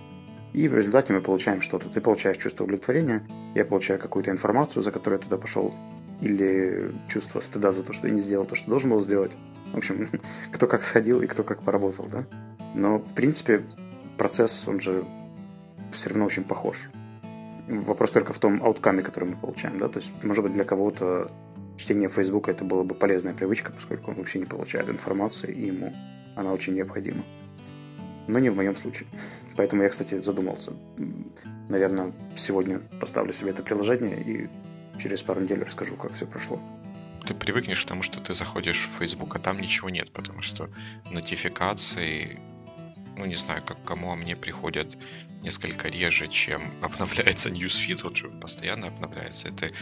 и 0.53 0.69
в 0.69 0.75
результате 0.75 1.13
мы 1.13 1.21
получаем 1.21 1.61
что-то. 1.61 1.89
Ты 1.89 2.01
получаешь 2.01 2.37
чувство 2.37 2.65
удовлетворения, 2.65 3.27
я 3.55 3.65
получаю 3.65 3.99
какую-то 3.99 4.31
информацию, 4.31 4.83
за 4.83 4.91
которую 4.91 5.19
я 5.21 5.25
туда 5.25 5.39
пошел, 5.39 5.75
или 6.23 6.95
чувство 7.09 7.41
стыда 7.41 7.73
за 7.73 7.83
то, 7.83 7.93
что 7.93 8.07
я 8.07 8.15
не 8.15 8.21
сделал 8.21 8.47
то, 8.47 8.55
что 8.55 8.71
должен 8.71 8.91
был 8.91 9.01
сделать. 9.01 9.33
В 9.73 9.77
общем, 9.77 10.09
кто 10.53 10.67
как 10.67 10.85
сходил 10.85 11.21
и 11.21 11.27
кто 11.27 11.43
как 11.43 11.63
поработал, 11.63 12.07
да? 12.07 12.25
Но, 12.75 12.99
в 12.99 13.15
принципе, 13.15 13.63
процесс, 14.17 14.67
он 14.67 14.81
же 14.81 15.05
все 15.91 16.11
равно 16.11 16.25
очень 16.25 16.45
похож. 16.45 16.89
Вопрос 17.69 18.13
только 18.13 18.33
в 18.33 18.39
том 18.39 18.63
ауткаме, 18.63 19.03
который 19.03 19.31
мы 19.31 19.37
получаем, 19.37 19.79
да? 19.79 19.89
То 19.89 19.99
есть, 19.99 20.13
может 20.23 20.45
быть, 20.45 20.55
для 20.55 20.65
кого-то 20.65 21.31
чтение 21.77 22.09
Фейсбука 22.09 22.51
это 22.51 22.65
была 22.65 22.85
бы 22.85 22.95
полезная 22.95 23.35
привычка, 23.35 23.73
поскольку 23.73 24.11
он 24.11 24.17
вообще 24.17 24.39
не 24.39 24.47
получает 24.47 24.89
информации, 24.89 25.53
и 25.53 25.67
ему 25.67 25.93
она 26.37 26.53
очень 26.53 26.75
необходима. 26.75 27.25
Но 28.29 28.39
не 28.39 28.51
в 28.51 28.57
моем 28.57 28.77
случае. 28.77 29.09
Поэтому 29.57 29.83
я, 29.83 29.89
кстати, 29.89 30.21
задумался. 30.21 30.73
Наверное, 31.69 32.13
сегодня 32.37 32.81
поставлю 33.01 33.33
себе 33.33 33.51
это 33.51 33.63
приложение 33.63 34.23
и 34.23 34.49
через 35.03 35.23
пару 35.23 35.41
недель 35.41 35.63
расскажу, 35.63 35.97
как 35.97 36.13
все 36.13 36.27
прошло. 36.27 36.61
Ты 37.27 37.35
привыкнешь 37.35 37.85
к 37.85 37.89
тому, 37.89 38.03
что 38.03 38.21
ты 38.21 38.35
заходишь 38.35 38.89
в 38.89 38.99
Facebook, 38.99 39.37
а 39.37 39.39
там 39.39 39.61
ничего 39.61 39.91
нет, 39.91 40.13
потому 40.13 40.43
что 40.43 40.69
нотификации, 41.11 42.41
ну 43.17 43.27
не 43.27 43.37
знаю, 43.37 43.63
как 43.65 43.83
кому, 43.85 44.13
а 44.13 44.17
мне 44.17 44.37
приходят 44.37 44.99
несколько 45.43 45.89
реже, 45.89 46.29
чем 46.29 46.63
обновляется 46.83 47.49
newsfeed, 47.49 48.07
он 48.07 48.15
же 48.15 48.29
постоянно 48.29 48.89
обновляется, 48.89 49.49
и 49.49 49.53
ты 49.53 49.73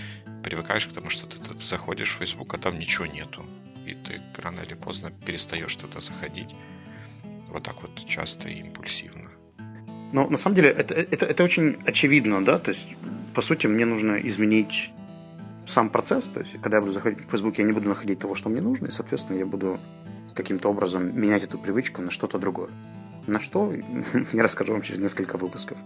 привыкаешь 0.43 0.87
к 0.87 0.93
тому, 0.93 1.11
что 1.11 1.27
ты 1.27 1.39
заходишь 1.59 2.15
в 2.15 2.19
Facebook, 2.19 2.55
а 2.55 2.59
там 2.59 2.79
ничего 2.79 3.07
нету, 3.07 3.47
и 3.87 3.95
ты 3.95 4.21
рано 4.43 4.61
или 4.61 4.75
поздно 4.75 5.11
перестаешь 5.27 5.77
туда 5.77 6.01
заходить 6.01 6.55
вот 7.49 7.63
так 7.63 7.83
вот 7.83 8.07
часто 8.07 8.49
и 8.49 8.61
импульсивно. 8.61 9.31
Но 10.13 10.29
на 10.29 10.39
самом 10.39 10.57
деле 10.57 10.71
это, 10.71 10.95
это, 10.95 11.27
это 11.27 11.45
очень 11.45 11.79
очевидно, 11.85 12.45
да, 12.45 12.59
то 12.59 12.71
есть 12.71 12.97
по 13.35 13.43
сути 13.43 13.67
мне 13.67 13.85
нужно 13.85 14.17
изменить 14.17 14.91
сам 15.71 15.89
процесс, 15.89 16.27
то 16.27 16.41
есть 16.41 16.61
когда 16.61 16.79
я 16.79 16.81
буду 16.81 16.93
заходить 16.93 17.27
в 17.27 17.31
Facebook, 17.31 17.59
я 17.59 17.65
не 17.65 17.73
буду 17.73 17.89
находить 17.89 18.19
того, 18.19 18.35
что 18.35 18.49
мне 18.49 18.61
нужно, 18.61 18.87
и, 18.87 18.91
соответственно, 18.91 19.39
я 19.39 19.47
буду 19.47 19.79
каким-то 20.35 20.69
образом 20.69 21.19
менять 21.19 21.45
эту 21.45 21.59
привычку 21.59 22.03
на 22.03 22.11
что-то 22.11 22.39
другое. 22.39 22.71
На 23.27 23.41
что? 23.41 23.73
Я 24.33 24.43
расскажу 24.43 24.73
вам 24.73 24.83
через 24.83 25.01
несколько 25.01 25.37
выпусков, 25.37 25.79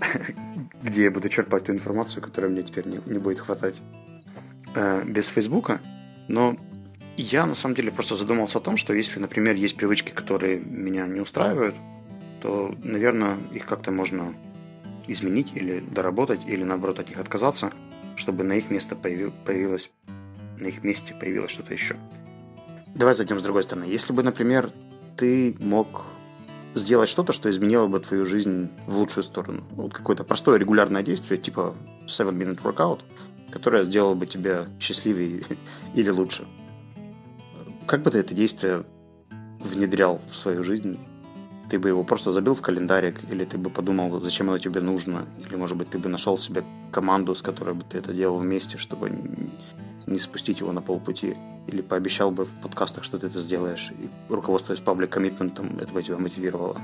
где 0.82 1.04
я 1.04 1.10
буду 1.10 1.28
черпать 1.28 1.64
ту 1.64 1.72
информацию, 1.72 2.22
которая 2.22 2.50
мне 2.50 2.62
теперь 2.62 2.86
не, 2.86 3.00
не 3.06 3.18
будет 3.18 3.40
хватать 3.40 3.80
э, 4.74 5.02
без 5.04 5.26
Фейсбука. 5.28 5.80
Но 6.28 6.56
я 7.16 7.46
на 7.46 7.54
самом 7.54 7.74
деле 7.74 7.90
просто 7.90 8.16
задумался 8.16 8.58
о 8.58 8.60
том, 8.60 8.76
что 8.76 8.92
если, 8.92 9.18
например, 9.18 9.54
есть 9.54 9.76
привычки, 9.76 10.10
которые 10.10 10.60
меня 10.60 11.06
не 11.06 11.20
устраивают, 11.20 11.74
то, 12.40 12.74
наверное, 12.82 13.36
их 13.52 13.66
как-то 13.66 13.90
можно 13.90 14.34
изменить 15.06 15.52
или 15.54 15.80
доработать, 15.80 16.40
или 16.46 16.64
наоборот 16.64 16.98
от 16.98 17.08
них 17.08 17.18
отказаться, 17.18 17.72
чтобы 18.16 18.44
на 18.44 18.54
их 18.54 18.70
место 18.70 18.96
появилось, 18.96 19.90
на 20.58 20.66
их 20.66 20.82
месте 20.82 21.14
появилось 21.14 21.50
что-то 21.50 21.72
еще. 21.72 21.96
Давай 22.94 23.14
зайдем 23.14 23.38
с 23.40 23.42
другой 23.42 23.62
стороны. 23.62 23.84
Если 23.84 24.12
бы, 24.12 24.22
например, 24.22 24.70
ты 25.16 25.56
мог 25.60 26.04
сделать 26.74 27.08
что-то, 27.08 27.32
что 27.32 27.50
изменило 27.50 27.86
бы 27.86 28.00
твою 28.00 28.24
жизнь 28.24 28.70
в 28.86 28.96
лучшую 28.96 29.24
сторону. 29.24 29.64
Вот 29.70 29.92
какое-то 29.92 30.24
простое 30.24 30.58
регулярное 30.58 31.02
действие, 31.02 31.38
типа 31.40 31.74
7-minute 32.06 32.62
workout, 32.62 33.00
которое 33.50 33.84
сделало 33.84 34.14
бы 34.14 34.26
тебя 34.26 34.68
счастливее 34.80 35.44
или 35.94 36.10
лучше. 36.10 36.46
Как 37.86 38.02
бы 38.02 38.10
ты 38.10 38.18
это 38.18 38.34
действие 38.34 38.84
внедрял 39.60 40.20
в 40.30 40.36
свою 40.36 40.62
жизнь? 40.62 40.98
Ты 41.72 41.78
бы 41.78 41.88
его 41.88 42.04
просто 42.04 42.32
забил 42.32 42.54
в 42.54 42.60
календарик, 42.60 43.32
или 43.32 43.46
ты 43.46 43.56
бы 43.56 43.70
подумал, 43.70 44.20
зачем 44.20 44.50
оно 44.50 44.58
тебе 44.58 44.82
нужно, 44.82 45.26
или, 45.38 45.56
может 45.56 45.78
быть, 45.78 45.88
ты 45.88 45.98
бы 45.98 46.10
нашел 46.10 46.36
себе 46.36 46.64
команду, 46.90 47.34
с 47.34 47.40
которой 47.40 47.74
бы 47.74 47.82
ты 47.82 47.96
это 47.96 48.12
делал 48.12 48.36
вместе, 48.36 48.76
чтобы 48.76 49.10
не 50.06 50.18
спустить 50.18 50.60
его 50.60 50.72
на 50.72 50.82
полпути. 50.82 51.34
Или 51.68 51.80
пообещал 51.80 52.30
бы 52.30 52.44
в 52.44 52.52
подкастах, 52.60 53.04
что 53.04 53.18
ты 53.18 53.28
это 53.28 53.38
сделаешь, 53.38 53.90
и 53.90 54.10
руководствуясь 54.28 54.80
паблик 54.80 55.08
коммитментом, 55.08 55.78
это 55.78 55.90
бы 55.94 56.02
тебя 56.02 56.18
мотивировало 56.18 56.78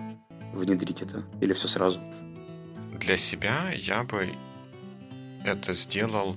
внедрить 0.54 1.02
это? 1.02 1.22
Или 1.42 1.52
все 1.52 1.68
сразу? 1.68 2.00
Для 2.98 3.18
себя 3.18 3.70
я 3.76 4.04
бы 4.04 4.26
это 5.44 5.74
сделал 5.74 6.34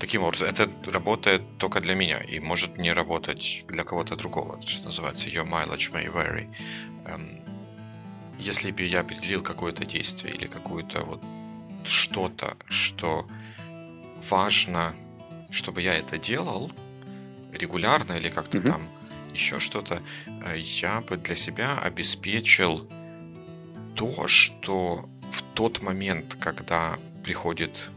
таким 0.00 0.24
образом. 0.24 0.48
Это 0.48 0.68
работает 0.90 1.42
только 1.58 1.80
для 1.80 1.94
меня 1.94 2.18
и 2.18 2.40
может 2.40 2.76
не 2.76 2.92
работать 2.92 3.64
для 3.68 3.84
кого-то 3.84 4.16
другого, 4.16 4.60
что 4.66 4.86
называется 4.86 5.28
your 5.28 5.48
mileage 5.48 5.92
may 5.92 6.12
vary. 6.12 6.48
Если 8.38 8.70
бы 8.70 8.82
я 8.82 9.00
определил 9.00 9.42
какое-то 9.42 9.84
действие 9.84 10.34
или 10.34 10.46
какое-то 10.46 11.04
вот 11.04 11.22
что-то, 11.84 12.56
что 12.68 13.26
важно 14.28 14.94
чтобы 15.54 15.82
я 15.82 15.94
это 15.94 16.18
делал 16.18 16.70
регулярно 17.52 18.14
или 18.14 18.28
как-то 18.28 18.58
mm-hmm. 18.58 18.70
там 18.70 18.88
еще 19.32 19.60
что-то, 19.60 20.02
э, 20.26 20.58
я 20.58 21.00
бы 21.00 21.16
для 21.16 21.36
себя 21.36 21.78
обеспечил 21.78 22.88
то, 23.94 24.26
что 24.26 25.08
в 25.30 25.42
тот 25.54 25.80
момент, 25.80 26.36
когда 26.40 26.98
приходит 27.22 27.90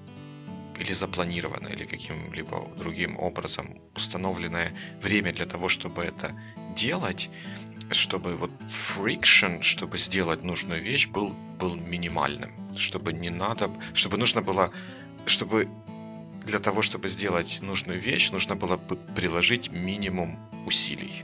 или 0.80 0.94
запланированное, 0.94 1.72
или 1.72 1.86
каким-либо 1.86 2.72
другим 2.78 3.18
образом 3.18 3.82
установленное 3.96 4.72
время 5.02 5.34
для 5.34 5.48
того, 5.48 5.70
чтобы 5.70 6.04
это 6.04 6.40
делать, 6.76 7.30
чтобы 7.92 8.36
вот 8.36 8.52
friction, 8.62 9.62
чтобы 9.62 9.98
сделать 9.98 10.44
нужную 10.44 10.82
вещь, 10.82 11.08
был, 11.08 11.36
был 11.60 11.76
минимальным. 11.76 12.52
Чтобы 12.76 13.14
не 13.14 13.30
надо, 13.30 13.70
чтобы 13.94 14.18
нужно 14.18 14.42
было, 14.42 14.72
чтобы 15.26 15.68
для 16.46 16.60
того, 16.60 16.82
чтобы 16.82 17.10
сделать 17.10 17.60
нужную 17.62 18.00
вещь, 18.00 18.32
нужно 18.32 18.56
было 18.56 18.78
бы 18.78 18.96
приложить 19.16 19.72
минимум 19.72 20.40
усилий. 20.66 21.24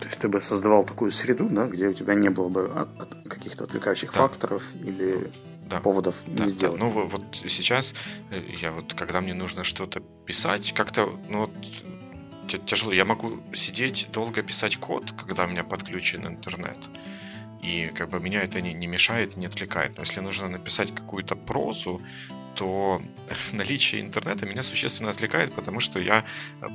То 0.00 0.06
есть 0.06 0.20
ты 0.20 0.28
бы 0.28 0.40
создавал 0.40 0.84
такую 0.84 1.10
среду, 1.12 1.48
да, 1.48 1.66
где 1.66 1.88
у 1.88 1.92
тебя 1.92 2.14
не 2.14 2.28
было 2.28 2.48
бы 2.48 2.88
каких-то 3.28 3.64
отвлекающих 3.64 4.12
да. 4.12 4.18
факторов 4.18 4.62
или 4.82 5.30
да. 5.68 5.80
поводов 5.80 6.16
да, 6.26 6.44
не 6.44 6.50
сделать. 6.50 6.78
Да. 6.78 6.84
Ну 6.84 6.90
вот 6.90 7.22
сейчас 7.46 7.94
э, 8.30 8.42
я 8.60 8.72
вот, 8.72 8.94
когда 8.94 9.20
мне 9.20 9.34
нужно 9.34 9.64
что-то 9.64 10.00
писать, 10.26 10.72
как-то, 10.74 11.08
ну 11.28 11.40
вот 11.40 11.52
тяжело. 12.48 12.92
Я 12.92 13.04
могу 13.04 13.40
сидеть 13.52 14.08
долго 14.12 14.42
писать 14.42 14.76
код, 14.76 15.12
когда 15.12 15.44
у 15.44 15.48
меня 15.48 15.64
подключен 15.64 16.26
интернет. 16.26 16.78
И 17.62 17.90
как 17.94 18.10
бы 18.10 18.20
меня 18.20 18.42
это 18.42 18.60
не, 18.60 18.74
не 18.74 18.86
мешает, 18.86 19.36
не 19.36 19.46
отвлекает. 19.46 19.96
Но 19.96 20.02
если 20.02 20.20
нужно 20.20 20.48
написать 20.48 20.94
какую-то 20.94 21.34
прозу, 21.34 22.02
то 22.54 23.02
наличие 23.52 24.02
интернета 24.02 24.46
меня 24.46 24.62
существенно 24.62 25.10
отвлекает, 25.10 25.52
потому 25.54 25.80
что 25.80 25.98
я 26.00 26.24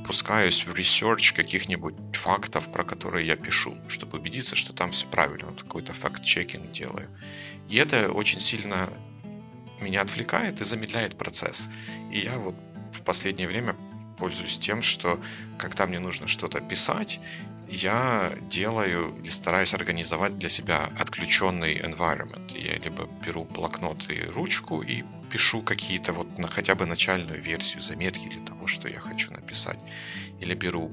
пускаюсь 0.06 0.66
в 0.66 0.74
research 0.74 1.36
каких-нибудь 1.36 1.96
фактов, 2.14 2.72
про 2.72 2.84
которые 2.84 3.28
я 3.28 3.36
пишу, 3.36 3.78
чтобы 3.88 4.18
убедиться, 4.18 4.56
что 4.56 4.74
там 4.74 4.92
все 4.92 5.08
правильно. 5.08 5.48
Вот 5.48 5.64
какой-то 5.64 5.94
факт-чекинг 5.94 6.72
делаю. 6.72 7.08
И 7.70 7.78
это 7.78 8.12
очень 8.12 8.40
сильно 8.40 8.90
меня 9.80 10.02
отвлекает 10.02 10.60
и 10.62 10.64
замедляет 10.64 11.18
процесс. 11.18 11.70
И 12.12 12.20
я 12.20 12.38
вот 12.38 12.56
в 12.92 13.02
последнее 13.04 13.48
время 13.48 13.76
пользуюсь 14.20 14.58
тем, 14.58 14.82
что 14.82 15.20
когда 15.58 15.88
мне 15.88 16.00
нужно 16.00 16.28
что-то 16.28 16.62
писать, 16.62 17.20
я 17.68 18.34
делаю 18.50 19.16
или 19.22 19.30
стараюсь 19.30 19.74
организовать 19.74 20.38
для 20.38 20.50
себя 20.50 20.90
отключенный 21.00 21.78
environment. 21.78 22.58
Я 22.58 22.78
либо 22.78 23.08
беру 23.26 23.46
блокнот 23.46 24.10
и 24.10 24.22
ручку 24.24 24.82
и 24.82 25.04
пишу 25.32 25.62
какие-то 25.62 26.14
вот 26.14 26.40
на 26.40 26.48
хотя 26.48 26.76
бы 26.76 26.86
начальную 26.86 27.42
версию 27.42 27.82
заметки 27.82 28.28
или 28.28 28.40
того, 28.40 28.68
что 28.68 28.88
я 28.88 29.00
хочу 29.00 29.32
написать. 29.32 29.80
Или 30.40 30.56
беру 30.56 30.92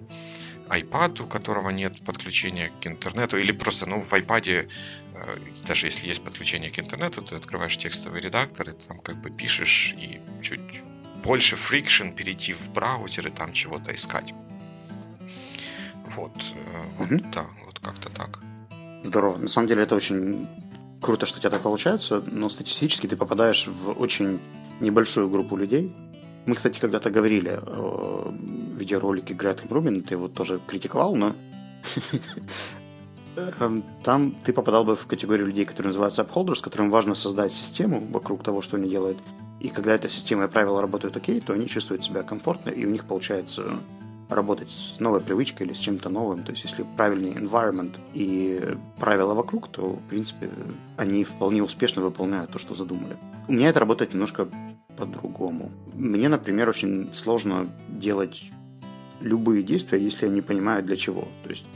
iPad, 0.69 1.23
у 1.23 1.27
которого 1.27 1.71
нет 1.71 2.05
подключения 2.05 2.71
к 2.83 2.87
интернету, 2.87 3.39
или 3.39 3.53
просто, 3.53 3.87
ну, 3.87 4.01
в 4.01 4.13
iPad, 4.13 4.69
э, 5.15 5.39
даже 5.67 5.87
если 5.87 6.09
есть 6.09 6.23
подключение 6.25 6.71
к 6.71 6.79
интернету, 6.79 7.23
ты 7.23 7.37
открываешь 7.37 7.77
текстовый 7.79 8.21
редактор, 8.21 8.69
и 8.69 8.73
ты 8.73 8.89
там 8.89 8.99
как 8.99 9.17
бы 9.17 9.31
пишешь, 9.31 9.95
и 9.99 10.21
чуть 10.43 10.83
больше 11.25 11.57
фрикшн 11.57 12.11
перейти 12.11 12.53
в 12.53 12.71
браузер 12.71 13.29
и 13.29 13.31
там 13.31 13.53
чего-то 13.53 13.95
искать. 13.95 14.35
Вот, 16.17 16.33
э, 16.55 16.83
вот 16.99 17.11
угу. 17.11 17.25
да, 17.33 17.47
вот 17.67 17.79
как-то 17.81 18.11
так. 18.11 18.41
Здорово. 19.03 19.39
На 19.39 19.49
самом 19.49 19.69
деле 19.69 19.83
это 19.83 19.95
очень 19.95 20.49
круто, 21.01 21.27
что 21.27 21.39
у 21.39 21.41
тебя 21.41 21.51
так 21.51 21.63
получается, 21.63 22.23
но 22.27 22.49
статистически 22.49 23.07
ты 23.07 23.17
попадаешь 23.17 23.67
в 23.67 23.91
очень 23.91 24.41
небольшую 24.81 25.29
группу 25.29 25.57
людей. 25.57 25.95
Мы, 26.47 26.55
кстати, 26.55 26.79
когда-то 26.79 27.11
говорили 27.11 27.59
о 27.67 28.33
видеоролике 28.77 29.35
Греты 29.35 29.67
Брумин, 29.69 30.03
ты 30.03 30.15
его 30.15 30.29
тоже 30.29 30.61
критиковал, 30.67 31.17
но 31.17 31.35
Эм, 33.37 33.85
там 34.03 34.35
ты 34.45 34.53
попадал 34.53 34.85
бы 34.85 34.97
в 34.97 35.07
категорию 35.07 35.47
людей, 35.47 35.65
которые 35.65 35.89
называются 35.89 36.23
upholders, 36.23 36.63
которым 36.63 36.91
важно 36.91 37.15
создать 37.15 37.53
систему 37.53 38.07
вокруг 38.11 38.43
того, 38.43 38.63
что 38.63 38.77
они 38.77 38.89
делают. 38.89 39.19
И 39.61 39.69
когда 39.69 39.95
эта 39.95 40.09
система 40.09 40.45
и 40.45 40.49
правила 40.49 40.81
работают 40.81 41.17
окей, 41.17 41.41
то 41.41 41.53
они 41.53 41.67
чувствуют 41.67 42.05
себя 42.05 42.23
комфортно, 42.23 42.71
и 42.71 42.85
у 42.85 42.91
них 42.91 43.05
получается 43.05 43.81
работать 44.29 44.71
с 44.71 45.01
новой 45.01 45.21
привычкой 45.21 45.67
или 45.67 45.73
с 45.73 45.79
чем-то 45.79 46.09
новым. 46.09 46.43
То 46.43 46.53
есть, 46.53 46.65
если 46.65 46.85
правильный 46.97 47.33
environment 47.33 47.95
и 48.13 48.77
правила 48.99 49.35
вокруг, 49.35 49.69
то, 49.69 49.93
в 49.93 50.09
принципе, 50.09 50.51
они 50.97 51.25
вполне 51.25 51.63
успешно 51.63 52.03
выполняют 52.03 52.51
то, 52.51 52.59
что 52.59 52.75
задумали. 52.75 53.17
У 53.49 53.53
меня 53.53 53.69
это 53.69 53.81
работает 53.81 54.13
немножко 54.13 54.49
по-другому. 54.97 55.71
Мне, 55.95 56.29
например, 56.29 56.69
очень 56.69 57.13
сложно 57.13 57.69
делать 57.89 58.51
любые 59.21 59.63
действия, 59.63 60.01
если 60.01 60.27
я 60.27 60.33
не 60.33 60.41
понимаю 60.41 60.83
для 60.83 60.97
чего. 60.97 61.29
То 61.45 61.51
есть, 61.51 61.67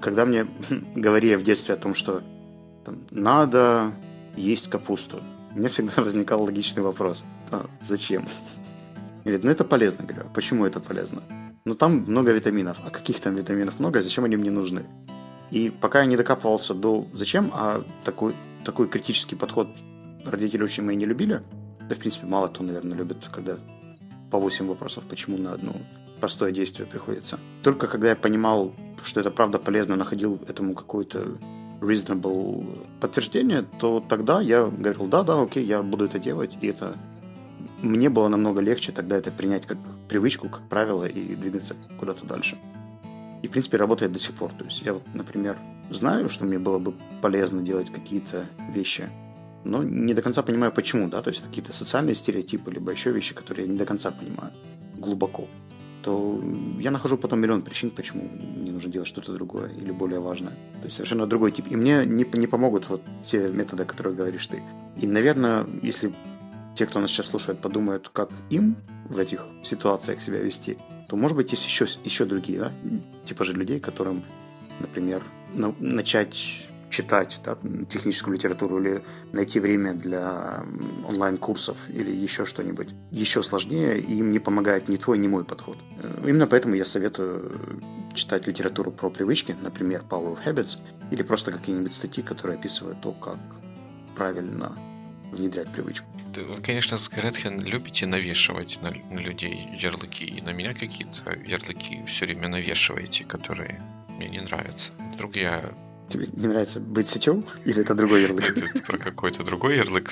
когда 0.00 0.24
мне 0.24 0.46
говорили 0.94 1.34
в 1.34 1.42
детстве 1.42 1.74
о 1.74 1.78
том, 1.78 1.94
что 1.94 2.22
там, 2.84 3.00
надо 3.10 3.92
есть 4.36 4.70
капусту, 4.70 5.20
меня 5.56 5.68
всегда 5.68 6.02
возникал 6.02 6.42
логичный 6.42 6.82
вопрос. 6.82 7.24
А, 7.50 7.66
зачем? 7.82 8.26
Говорит, 9.24 9.44
ну 9.44 9.50
это 9.50 9.64
полезно. 9.64 10.04
Говорю, 10.04 10.22
а 10.26 10.34
почему 10.34 10.64
это 10.64 10.80
полезно? 10.80 11.22
Ну 11.64 11.74
там 11.74 12.04
много 12.06 12.32
витаминов. 12.32 12.78
А 12.84 12.90
каких 12.90 13.20
там 13.20 13.34
витаминов 13.34 13.78
много, 13.78 14.00
зачем 14.00 14.24
они 14.24 14.36
мне 14.36 14.50
нужны? 14.50 14.84
И 15.50 15.70
пока 15.70 16.00
я 16.00 16.06
не 16.06 16.16
докапывался 16.16 16.74
до 16.74 17.06
зачем, 17.12 17.50
а 17.52 17.84
такой, 18.04 18.34
такой 18.64 18.88
критический 18.88 19.36
подход 19.36 19.68
родители 20.24 20.62
очень 20.62 20.82
мои 20.82 20.96
не 20.96 21.04
любили. 21.04 21.42
Да, 21.88 21.94
в 21.94 21.98
принципе, 21.98 22.26
мало 22.26 22.48
кто, 22.48 22.64
наверное, 22.64 22.96
любит, 22.96 23.18
когда 23.30 23.58
по 24.30 24.38
8 24.38 24.66
вопросов, 24.66 25.04
почему 25.04 25.36
на 25.36 25.52
одно 25.52 25.74
простое 26.20 26.52
действие 26.52 26.86
приходится. 26.86 27.38
Только 27.62 27.86
когда 27.86 28.10
я 28.10 28.16
понимал, 28.16 28.72
что 29.04 29.20
это 29.20 29.30
правда 29.30 29.58
полезно, 29.58 29.96
находил 29.96 30.40
этому 30.48 30.74
какое-то 30.74 31.36
reasonable 31.82 32.86
подтверждение, 33.00 33.62
то 33.78 34.02
тогда 34.08 34.40
я 34.40 34.66
говорил, 34.66 35.06
да, 35.06 35.22
да, 35.22 35.42
окей, 35.42 35.64
я 35.64 35.82
буду 35.82 36.04
это 36.04 36.18
делать, 36.18 36.56
и 36.60 36.66
это 36.68 36.96
мне 37.82 38.08
было 38.08 38.28
намного 38.28 38.60
легче 38.60 38.92
тогда 38.92 39.16
это 39.16 39.30
принять 39.30 39.66
как 39.66 39.78
привычку, 40.08 40.48
как 40.48 40.62
правило, 40.68 41.04
и 41.04 41.34
двигаться 41.34 41.74
куда-то 41.98 42.26
дальше. 42.26 42.56
И, 43.42 43.48
в 43.48 43.50
принципе, 43.50 43.76
работает 43.76 44.12
до 44.12 44.20
сих 44.20 44.34
пор. 44.34 44.52
То 44.56 44.64
есть 44.64 44.82
я 44.82 44.92
вот, 44.92 45.02
например, 45.14 45.58
знаю, 45.90 46.28
что 46.28 46.44
мне 46.44 46.60
было 46.60 46.78
бы 46.78 46.94
полезно 47.20 47.60
делать 47.60 47.90
какие-то 47.90 48.46
вещи, 48.72 49.10
но 49.64 49.82
не 49.82 50.14
до 50.14 50.22
конца 50.22 50.42
понимаю, 50.42 50.72
почему, 50.72 51.08
да, 51.08 51.22
то 51.22 51.30
есть 51.30 51.42
какие-то 51.42 51.72
социальные 51.72 52.14
стереотипы, 52.14 52.70
либо 52.70 52.92
еще 52.92 53.10
вещи, 53.10 53.34
которые 53.34 53.66
я 53.66 53.72
не 53.72 53.78
до 53.78 53.86
конца 53.86 54.10
понимаю 54.12 54.52
глубоко, 54.96 55.48
то 56.02 56.40
я 56.78 56.90
нахожу 56.90 57.16
потом 57.16 57.40
миллион 57.40 57.62
причин, 57.62 57.90
почему 57.90 58.28
мне 58.56 58.72
нужно 58.72 58.90
делать 58.90 59.08
что-то 59.08 59.32
другое 59.32 59.70
или 59.70 59.92
более 59.92 60.20
важное. 60.20 60.52
То 60.52 60.84
есть 60.84 60.96
совершенно 60.96 61.26
другой 61.26 61.52
тип. 61.52 61.66
И 61.70 61.76
мне 61.76 62.04
не, 62.04 62.24
не 62.24 62.46
помогут 62.46 62.88
вот 62.88 63.02
те 63.24 63.48
методы, 63.48 63.84
которые 63.84 64.14
говоришь 64.14 64.46
ты. 64.46 64.62
И, 65.00 65.06
наверное, 65.06 65.66
если 65.82 66.12
те, 66.74 66.86
кто 66.86 67.00
нас 67.00 67.10
сейчас 67.10 67.26
слушает, 67.26 67.60
подумают, 67.60 68.08
как 68.12 68.30
им 68.50 68.76
в 69.08 69.18
этих 69.18 69.46
ситуациях 69.62 70.20
себя 70.20 70.38
вести, 70.38 70.78
то, 71.08 71.16
может 71.16 71.36
быть, 71.36 71.52
есть 71.52 71.64
еще, 71.64 71.86
еще 72.04 72.24
другие, 72.24 72.58
да, 72.58 72.72
типа 73.24 73.44
же 73.44 73.52
людей, 73.52 73.78
которым, 73.78 74.24
например, 74.80 75.22
на, 75.54 75.74
начать 75.78 76.68
читать 76.92 77.40
да, 77.44 77.56
техническую 77.88 78.36
литературу 78.36 78.78
или 78.78 79.02
найти 79.32 79.58
время 79.58 79.94
для 79.94 80.64
онлайн-курсов 81.08 81.76
или 81.88 82.12
еще 82.12 82.44
что-нибудь 82.44 82.90
еще 83.10 83.42
сложнее, 83.42 83.98
и 83.98 84.18
им 84.18 84.30
не 84.30 84.38
помогает 84.38 84.88
ни 84.88 84.96
твой, 84.96 85.18
ни 85.18 85.26
мой 85.26 85.44
подход. 85.44 85.78
Э, 86.02 86.24
именно 86.28 86.46
поэтому 86.46 86.74
я 86.74 86.84
советую 86.84 87.60
читать 88.14 88.46
литературу 88.46 88.92
про 88.92 89.10
привычки, 89.10 89.56
например, 89.62 90.04
Power 90.08 90.36
of 90.36 90.44
Habits, 90.44 90.78
или 91.10 91.22
просто 91.22 91.50
какие-нибудь 91.50 91.94
статьи, 91.94 92.22
которые 92.22 92.58
описывают 92.58 93.00
то, 93.00 93.12
как 93.12 93.38
правильно 94.14 94.76
внедрять 95.32 95.72
привычку. 95.72 96.06
Вы, 96.36 96.60
конечно, 96.62 96.98
с 96.98 97.08
Гретхен 97.08 97.60
любите 97.60 98.06
навешивать 98.06 98.78
на, 98.82 98.90
людей 99.18 99.70
ярлыки, 99.78 100.24
и 100.24 100.42
на 100.42 100.52
меня 100.52 100.74
какие-то 100.74 101.38
ярлыки 101.46 102.04
все 102.06 102.26
время 102.26 102.48
навешиваете, 102.48 103.24
которые 103.24 103.82
мне 104.08 104.28
не 104.28 104.40
нравятся. 104.40 104.92
Вдруг 105.14 105.36
я 105.36 105.62
Тебе 106.12 106.28
не 106.32 106.46
нравится 106.46 106.78
быть 106.78 107.06
сетевым? 107.06 107.46
Или 107.64 107.80
это 107.80 107.94
другой 107.94 108.22
ярлык? 108.22 108.56
Это 108.56 108.82
про 108.82 108.98
какой-то 108.98 109.42
другой 109.44 109.78
ярлык 109.78 110.10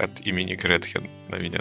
от 0.00 0.26
имени 0.26 0.56
Гретхен 0.56 1.08
на 1.28 1.36
меня 1.36 1.60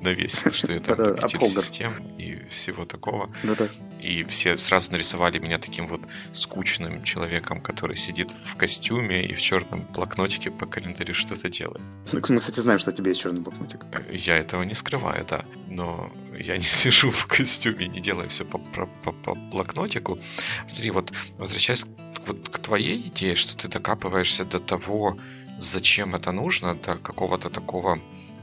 навесил, 0.00 0.50
что 0.50 0.72
я 0.72 0.80
там 0.80 0.96
победитель 0.96 1.48
систем 1.48 1.92
и 2.16 2.44
всего 2.48 2.84
такого. 2.84 3.30
Да-да. 3.42 3.68
И 4.00 4.24
все 4.24 4.56
сразу 4.56 4.92
нарисовали 4.92 5.38
меня 5.38 5.58
таким 5.58 5.86
вот 5.86 6.00
скучным 6.32 7.02
человеком, 7.02 7.60
который 7.60 7.96
сидит 7.96 8.30
в 8.30 8.56
костюме 8.56 9.26
и 9.26 9.34
в 9.34 9.40
черном 9.40 9.86
блокнотике 9.94 10.50
по 10.50 10.66
календарю 10.66 11.14
что-то 11.14 11.48
делает. 11.48 11.82
Ну, 12.12 12.20
мы, 12.28 12.40
кстати, 12.40 12.60
знаем, 12.60 12.78
что 12.78 12.90
у 12.90 12.94
тебя 12.94 13.10
есть 13.10 13.20
черный 13.20 13.40
блокнотик. 13.40 13.80
Я 14.10 14.38
этого 14.38 14.62
не 14.62 14.74
скрываю, 14.74 15.26
да. 15.26 15.44
Но 15.68 16.10
я 16.38 16.56
не 16.56 16.64
сижу 16.64 17.10
в 17.10 17.26
костюме, 17.26 17.88
не 17.88 18.00
делаю 18.00 18.28
все 18.28 18.44
по, 18.44 18.58
по, 18.58 18.86
по, 18.86 19.12
по 19.12 19.34
блокнотику. 19.34 20.18
Смотри, 20.66 20.90
вот 20.90 21.12
возвращаясь 21.36 21.84
вот 22.26 22.48
к 22.48 22.58
твоей 22.58 22.98
идее, 23.08 23.34
что 23.34 23.56
ты 23.56 23.68
докапываешься 23.68 24.44
до 24.44 24.58
того, 24.58 25.18
зачем 25.58 26.14
это 26.14 26.32
нужно, 26.32 26.74
до 26.74 26.96
какого-то 26.96 27.50
такого 27.50 27.98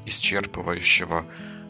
исчерпывающего 0.08 1.26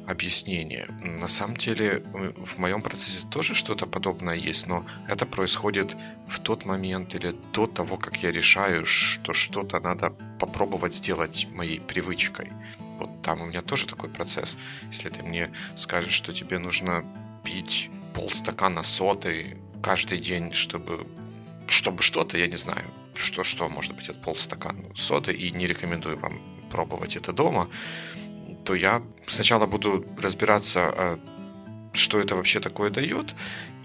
объяснения. 0.07 0.87
На 1.01 1.27
самом 1.27 1.57
деле 1.57 2.01
в 2.37 2.57
моем 2.57 2.81
процессе 2.81 3.27
тоже 3.29 3.55
что-то 3.55 3.85
подобное 3.87 4.35
есть, 4.35 4.67
но 4.67 4.85
это 5.09 5.25
происходит 5.25 5.97
в 6.27 6.39
тот 6.39 6.65
момент 6.65 7.13
или 7.15 7.35
до 7.53 7.67
того, 7.67 7.97
как 7.97 8.23
я 8.23 8.31
решаю, 8.31 8.85
что 8.85 9.33
что-то 9.33 9.79
надо 9.81 10.11
попробовать 10.39 10.93
сделать 10.93 11.47
моей 11.51 11.81
привычкой. 11.81 12.51
Вот 12.99 13.21
там 13.21 13.41
у 13.41 13.45
меня 13.45 13.61
тоже 13.61 13.85
такой 13.85 14.09
процесс. 14.09 14.57
Если 14.91 15.09
ты 15.09 15.23
мне 15.23 15.51
скажешь, 15.75 16.13
что 16.13 16.31
тебе 16.31 16.57
нужно 16.57 17.03
пить 17.43 17.89
полстакана 18.13 18.83
соды 18.83 19.57
каждый 19.83 20.19
день, 20.19 20.53
чтобы 20.53 21.05
чтобы 21.67 22.01
что-то, 22.01 22.37
я 22.37 22.47
не 22.47 22.55
знаю, 22.55 22.85
что, 23.13 23.43
что 23.43 23.67
может 23.67 23.93
быть 23.93 24.09
от 24.09 24.21
полстакана 24.21 24.95
соды, 24.95 25.33
и 25.33 25.51
не 25.51 25.67
рекомендую 25.67 26.17
вам 26.17 26.39
пробовать 26.69 27.17
это 27.17 27.33
дома, 27.33 27.69
то 28.67 28.75
я 28.75 29.01
сначала 29.27 29.65
буду 29.65 30.05
разбираться, 30.21 30.81
а, 30.81 31.19
что 31.93 32.19
это 32.19 32.35
вообще 32.35 32.59
такое 32.59 32.89
дает, 32.89 33.33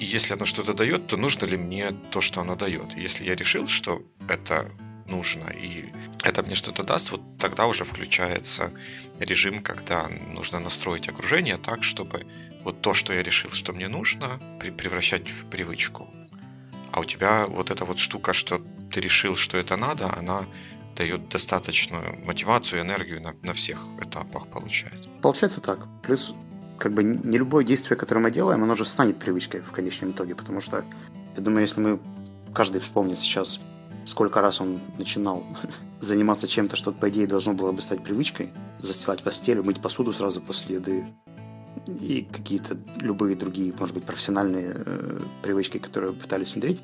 и 0.01 0.05
если 0.05 0.35
оно 0.35 0.45
что-то 0.45 0.75
дает, 0.75 1.07
то 1.07 1.17
нужно 1.17 1.47
ли 1.47 1.57
мне 1.57 1.93
то, 2.11 2.21
что 2.21 2.41
оно 2.41 2.57
дает. 2.57 2.97
Если 2.97 3.25
я 3.25 3.37
решил, 3.37 3.69
что 3.69 4.03
это 4.29 4.73
нужно, 5.07 5.51
и 5.51 5.85
это 6.25 6.43
мне 6.43 6.57
что-то 6.57 6.83
даст, 6.83 7.13
вот 7.13 7.21
тогда 7.39 7.69
уже 7.69 7.85
включается 7.85 8.73
режим, 9.21 9.63
когда 9.63 10.09
нужно 10.09 10.59
настроить 10.59 11.09
окружение 11.09 11.59
так, 11.59 11.85
чтобы 11.85 12.27
вот 12.65 12.81
то, 12.81 12.93
что 12.93 13.13
я 13.13 13.23
решил, 13.23 13.53
что 13.53 13.73
мне 13.73 13.87
нужно, 13.87 14.41
превращать 14.59 15.31
в 15.31 15.47
привычку. 15.47 16.11
А 16.91 17.01
у 17.01 17.05
тебя 17.05 17.47
вот 17.47 17.71
эта 17.71 17.85
вот 17.85 18.01
штука, 18.01 18.33
что 18.33 18.61
ты 18.93 19.01
решил, 19.01 19.37
что 19.37 19.59
это 19.59 19.77
надо, 19.77 20.13
она 20.13 20.45
дает 20.97 21.29
достаточную 21.29 22.19
мотивацию, 22.25 22.83
энергию 22.83 23.23
на, 23.23 23.35
на 23.43 23.53
всех 23.53 23.87
этапах, 24.01 24.47
получается. 24.49 25.09
Получается 25.21 25.61
так. 25.61 25.79
Плюс 26.03 26.35
как 26.79 26.95
бы 26.95 27.05
не 27.05 27.39
любое 27.39 27.65
действие, 27.65 27.97
которое 27.97 28.21
мы 28.21 28.31
делаем, 28.31 28.63
оно 28.63 28.75
же 28.75 28.85
станет 28.85 29.19
привычкой 29.19 29.61
в 29.61 29.71
конечном 29.71 30.11
итоге, 30.11 30.35
потому 30.35 30.61
что 30.61 30.85
я 31.37 31.43
думаю, 31.43 31.63
если 31.63 31.81
мы 31.81 32.01
каждый 32.53 32.81
вспомнит 32.81 33.19
сейчас, 33.19 33.61
сколько 34.05 34.41
раз 34.41 34.61
он 34.61 34.81
начинал 34.99 35.45
заниматься 36.01 36.49
чем-то, 36.49 36.77
что, 36.77 36.93
по 36.93 37.09
идее, 37.09 37.27
должно 37.27 37.55
было 37.55 37.73
бы 37.73 37.81
стать 37.83 38.03
привычкой, 38.03 38.53
застилать 38.81 39.23
постель, 39.23 39.63
мыть 39.63 39.81
посуду 39.81 40.13
сразу 40.13 40.41
после 40.41 40.77
еды, 40.77 41.07
и 41.87 42.27
какие-то 42.31 42.77
любые 43.01 43.37
другие, 43.37 43.73
может 43.79 43.95
быть, 43.95 44.05
профессиональные 44.05 44.73
э, 44.75 45.21
привычки, 45.43 45.79
которые 45.79 46.13
пытались 46.13 46.55
внедрить. 46.55 46.83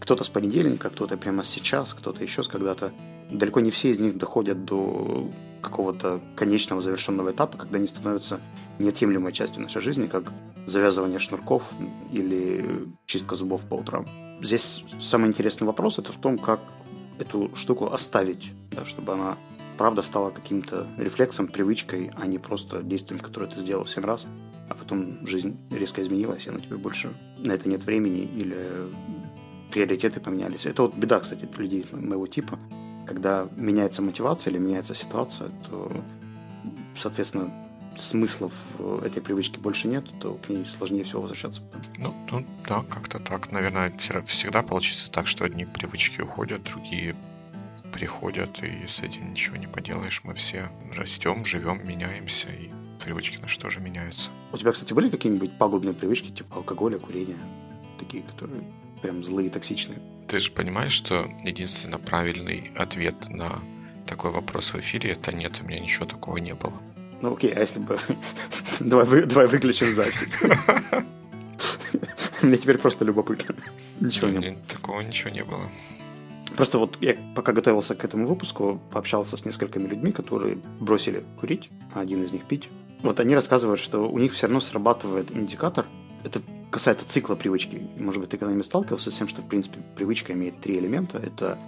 Кто-то 0.00 0.24
с 0.24 0.28
понедельника, 0.28 0.88
кто-то 0.88 1.16
прямо 1.16 1.44
сейчас, 1.44 1.92
кто-то 1.92 2.22
еще 2.22 2.42
с 2.42 2.48
когда-то 2.48 2.92
далеко 3.30 3.60
не 3.60 3.70
все 3.70 3.90
из 3.90 3.98
них 3.98 4.18
доходят 4.18 4.64
до 4.64 5.28
какого-то 5.60 6.20
конечного 6.36 6.80
завершенного 6.80 7.32
этапа, 7.32 7.58
когда 7.58 7.78
они 7.78 7.86
становятся 7.86 8.40
неотъемлемой 8.78 9.32
частью 9.32 9.62
нашей 9.62 9.82
жизни, 9.82 10.06
как 10.06 10.32
завязывание 10.66 11.18
шнурков 11.18 11.70
или 12.12 12.88
чистка 13.06 13.34
зубов 13.34 13.66
по 13.68 13.74
утрам. 13.74 14.06
Здесь 14.40 14.84
самый 14.98 15.28
интересный 15.28 15.66
вопрос 15.66 15.98
это 15.98 16.12
в 16.12 16.16
том, 16.16 16.38
как 16.38 16.60
эту 17.18 17.50
штуку 17.54 17.92
оставить, 17.92 18.52
да, 18.70 18.84
чтобы 18.84 19.12
она 19.12 19.36
правда 19.76 20.02
стала 20.02 20.30
каким-то 20.30 20.86
рефлексом, 20.96 21.46
привычкой, 21.46 22.10
а 22.16 22.26
не 22.26 22.38
просто 22.38 22.82
действием, 22.82 23.20
которое 23.20 23.46
ты 23.46 23.60
сделал 23.60 23.84
семь 23.84 24.04
раз, 24.04 24.26
а 24.68 24.74
потом 24.74 25.26
жизнь 25.26 25.58
резко 25.70 26.02
изменилась, 26.02 26.46
и 26.46 26.50
на 26.50 26.60
тебе 26.60 26.76
больше 26.76 27.12
на 27.38 27.52
это 27.52 27.68
нет 27.68 27.82
времени 27.84 28.20
или 28.20 28.56
приоритеты 29.70 30.20
поменялись. 30.20 30.66
Это 30.66 30.82
вот 30.82 30.94
беда, 30.94 31.20
кстати, 31.20 31.48
людей 31.58 31.84
моего 31.92 32.26
типа– 32.26 32.58
когда 33.10 33.48
меняется 33.56 34.02
мотивация 34.02 34.52
или 34.52 34.58
меняется 34.60 34.94
ситуация, 34.94 35.48
то, 35.68 35.90
соответственно, 36.96 37.52
смыслов 37.96 38.52
этой 39.02 39.20
привычки 39.20 39.58
больше 39.58 39.88
нет, 39.88 40.04
то 40.20 40.34
к 40.34 40.48
ней 40.48 40.64
сложнее 40.64 41.02
всего 41.02 41.22
возвращаться. 41.22 41.62
Ну, 41.98 42.14
ну 42.30 42.46
да, 42.68 42.84
как-то 42.88 43.18
так. 43.18 43.50
Наверное, 43.50 43.92
всегда 44.26 44.62
получится 44.62 45.10
так, 45.10 45.26
что 45.26 45.44
одни 45.44 45.64
привычки 45.64 46.20
уходят, 46.20 46.62
другие 46.62 47.16
приходят, 47.92 48.62
и 48.62 48.86
с 48.86 49.00
этим 49.00 49.32
ничего 49.32 49.56
не 49.56 49.66
поделаешь. 49.66 50.20
Мы 50.22 50.32
все 50.34 50.70
растем, 50.96 51.44
живем, 51.44 51.84
меняемся, 51.84 52.48
и 52.48 52.70
привычки 53.04 53.38
наши 53.38 53.58
тоже 53.58 53.80
меняются. 53.80 54.30
У 54.52 54.56
тебя, 54.56 54.70
кстати, 54.70 54.92
были 54.92 55.10
какие-нибудь 55.10 55.58
пагубные 55.58 55.94
привычки, 55.94 56.30
типа 56.30 56.58
алкоголя, 56.58 56.98
курения? 56.98 57.38
Такие, 57.98 58.22
которые 58.22 58.62
прям 59.02 59.24
злые, 59.24 59.50
токсичные? 59.50 59.98
Ты 60.30 60.38
же 60.38 60.52
понимаешь, 60.52 60.92
что 60.92 61.28
единственно 61.42 61.98
правильный 61.98 62.70
ответ 62.76 63.28
на 63.30 63.58
такой 64.06 64.30
вопрос 64.30 64.72
в 64.72 64.78
эфире, 64.78 65.10
это 65.10 65.34
нет, 65.34 65.58
у 65.60 65.66
меня 65.66 65.80
ничего 65.80 66.06
такого 66.06 66.36
не 66.36 66.54
было. 66.54 66.74
Ну 67.20 67.34
окей, 67.34 67.52
а 67.52 67.58
если 67.58 67.80
бы... 67.80 67.98
давай, 68.80 69.06
вы, 69.06 69.26
давай 69.26 69.48
выключим 69.48 69.92
запись. 69.92 70.38
Мне 72.42 72.56
теперь 72.56 72.78
просто 72.78 73.04
любопытно. 73.04 73.56
Ничего 73.98 74.28
не 74.28 74.38
было. 74.38 74.56
Такого 74.68 75.00
ничего 75.00 75.30
не 75.30 75.42
было. 75.42 75.68
Просто 76.56 76.78
вот 76.78 76.96
я 77.00 77.16
пока 77.34 77.52
готовился 77.52 77.96
к 77.96 78.04
этому 78.04 78.28
выпуску, 78.28 78.80
пообщался 78.92 79.36
с 79.36 79.44
несколькими 79.44 79.88
людьми, 79.88 80.12
которые 80.12 80.58
бросили 80.78 81.24
курить, 81.40 81.70
а 81.92 82.02
один 82.02 82.22
из 82.22 82.30
них 82.30 82.44
пить. 82.44 82.68
Вот 83.02 83.18
они 83.18 83.34
рассказывают, 83.34 83.80
что 83.80 84.08
у 84.08 84.18
них 84.20 84.32
все 84.32 84.46
равно 84.46 84.60
срабатывает 84.60 85.32
индикатор. 85.32 85.86
Это 86.22 86.40
касается 86.70 87.08
цикла 87.08 87.34
привычки. 87.34 87.80
Может 87.98 88.20
быть, 88.20 88.30
ты 88.30 88.36
когда-нибудь 88.36 88.66
сталкивался 88.66 89.10
с 89.10 89.14
тем, 89.14 89.28
что, 89.28 89.42
в 89.42 89.46
принципе, 89.46 89.80
привычка 89.96 90.32
имеет 90.32 90.60
три 90.60 90.78
элемента. 90.78 91.18
Это 91.18 91.58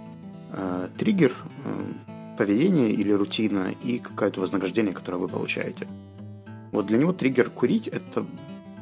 э, 0.51 0.89
триггер, 0.97 1.33
э, 1.65 2.37
поведение 2.37 2.91
или 2.91 3.11
рутина 3.11 3.73
и 3.83 3.99
какое-то 3.99 4.41
вознаграждение, 4.41 4.93
которое 4.93 5.17
вы 5.17 5.27
получаете. 5.27 5.87
Вот 6.71 6.87
для 6.87 6.97
него 6.97 7.13
триггер 7.13 7.49
курить– 7.49 7.87
это 7.89 8.25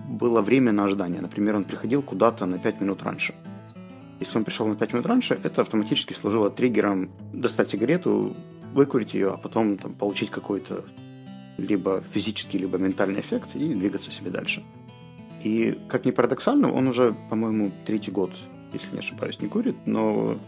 было 0.07 0.41
время 0.41 0.71
на 0.71 0.85
ожидание. 0.85 1.21
Например, 1.21 1.55
он 1.55 1.63
приходил 1.63 2.01
куда-то 2.01 2.45
на 2.45 2.57
5 2.57 2.81
минут 2.81 3.03
раньше– 3.03 3.33
если 4.21 4.37
он 4.37 4.45
пришел 4.45 4.67
на 4.67 4.75
5 4.75 4.93
минут 4.93 5.07
раньше, 5.07 5.39
это 5.43 5.61
автоматически 5.61 6.13
служило 6.13 6.51
триггером 6.51 7.09
достать 7.33 7.69
сигарету, 7.69 8.35
выкурить 8.71 9.15
ее, 9.15 9.31
а 9.31 9.37
потом 9.37 9.77
там, 9.77 9.93
получить 9.95 10.29
какой-то 10.29 10.85
либо 11.57 12.03
физический, 12.13 12.59
либо 12.59 12.77
ментальный 12.77 13.19
эффект 13.19 13.55
и 13.55 13.73
двигаться 13.73 14.11
себе 14.11 14.29
дальше. 14.29 14.63
И, 15.43 15.79
как 15.89 16.05
ни 16.05 16.11
парадоксально, 16.11 16.71
он 16.71 16.87
уже, 16.87 17.15
по-моему, 17.29 17.71
третий 17.85 18.11
год, 18.11 18.31
если 18.73 18.93
не 18.93 18.99
ошибаюсь, 18.99 19.39
не 19.41 19.47
курит, 19.47 19.75
но 19.85 20.39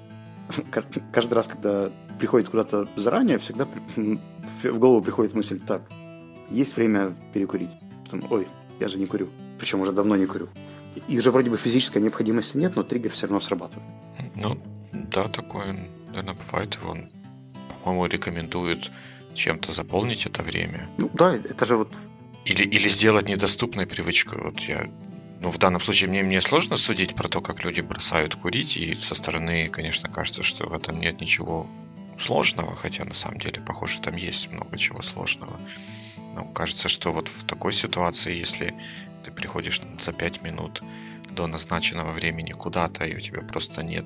каждый 1.12 1.34
раз, 1.34 1.48
когда 1.48 1.92
приходит 2.20 2.50
куда-то 2.50 2.88
заранее, 2.96 3.38
всегда 3.38 3.68
в 3.96 4.80
голову 4.80 5.02
приходит 5.02 5.34
мысль, 5.34 5.60
так, 5.60 5.90
есть 6.52 6.76
время 6.76 7.16
перекурить. 7.34 7.72
Потом, 8.04 8.24
ой, 8.30 8.48
я 8.80 8.88
же 8.88 8.98
не 8.98 9.08
курю. 9.08 9.30
Причем 9.58 9.82
уже 9.82 9.92
давно 9.92 10.16
не 10.16 10.26
курю. 10.26 10.50
Их 11.08 11.22
же 11.22 11.32
вроде 11.32 11.50
бы 11.50 11.58
физической 11.58 12.00
необходимости 12.02 12.58
нет, 12.58 12.76
но 12.76 12.84
триггер 12.84 13.12
все 13.12 13.28
равно 13.28 13.40
срабатывает. 13.40 13.88
Ну, 14.36 14.58
да, 14.92 15.28
такое, 15.28 15.76
наверное, 16.10 16.36
бывает. 16.36 16.78
Он, 16.88 17.10
по-моему, 17.84 18.06
рекомендует 18.06 18.92
чем-то 19.34 19.72
заполнить 19.72 20.26
это 20.28 20.44
время. 20.44 20.88
Ну 20.98 21.10
да, 21.14 21.36
это 21.36 21.66
же 21.66 21.78
вот... 21.78 21.98
Или, 22.46 22.64
или 22.64 22.88
сделать 22.90 23.28
недоступной 23.28 23.86
привычку. 23.86 24.38
Вот 24.42 24.60
я 24.62 24.90
ну, 25.44 25.50
в 25.50 25.58
данном 25.58 25.82
случае 25.82 26.10
мне, 26.10 26.24
мне 26.24 26.42
сложно 26.42 26.78
судить 26.78 27.16
про 27.16 27.28
то, 27.28 27.42
как 27.42 27.66
люди 27.66 27.82
бросают 27.82 28.36
курить, 28.36 28.78
и 28.78 28.96
со 28.96 29.14
стороны, 29.14 29.68
конечно, 29.68 30.10
кажется, 30.10 30.42
что 30.42 30.70
в 30.70 30.74
этом 30.74 31.02
нет 31.02 31.20
ничего 31.20 31.68
сложного, 32.18 32.78
хотя 32.78 33.04
на 33.04 33.14
самом 33.14 33.40
деле, 33.40 33.62
похоже, 33.62 34.00
там 34.00 34.16
есть 34.16 34.50
много 34.52 34.78
чего 34.78 35.02
сложного. 35.02 35.60
Но 36.34 36.46
кажется, 36.46 36.88
что 36.88 37.12
вот 37.12 37.28
в 37.28 37.46
такой 37.46 37.74
ситуации, 37.74 38.40
если 38.40 38.74
ты 39.26 39.32
приходишь 39.32 39.82
за 40.00 40.14
5 40.14 40.44
минут 40.44 40.82
до 41.30 41.46
назначенного 41.48 42.12
времени 42.12 42.54
куда-то, 42.54 43.04
и 43.04 43.14
у 43.14 43.20
тебя 43.20 43.42
просто 43.42 43.84
нет 43.84 44.06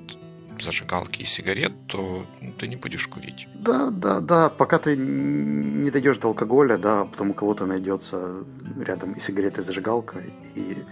зажигалки 0.62 1.22
и 1.22 1.24
сигарет, 1.24 1.72
то 1.86 2.26
ты 2.58 2.68
не 2.68 2.76
будешь 2.76 3.06
курить. 3.06 3.48
Да, 3.54 3.90
да, 3.90 4.20
да. 4.20 4.48
Пока 4.48 4.78
ты 4.78 4.96
не 4.96 5.90
дойдешь 5.90 6.18
до 6.18 6.28
алкоголя, 6.28 6.78
да, 6.78 7.04
потом 7.04 7.30
у 7.30 7.34
кого-то 7.34 7.66
найдется 7.66 8.44
рядом 8.78 9.12
и 9.12 9.20
сигарета, 9.20 9.60
и 9.60 9.64
зажигалка, 9.64 10.22
и 10.54 10.84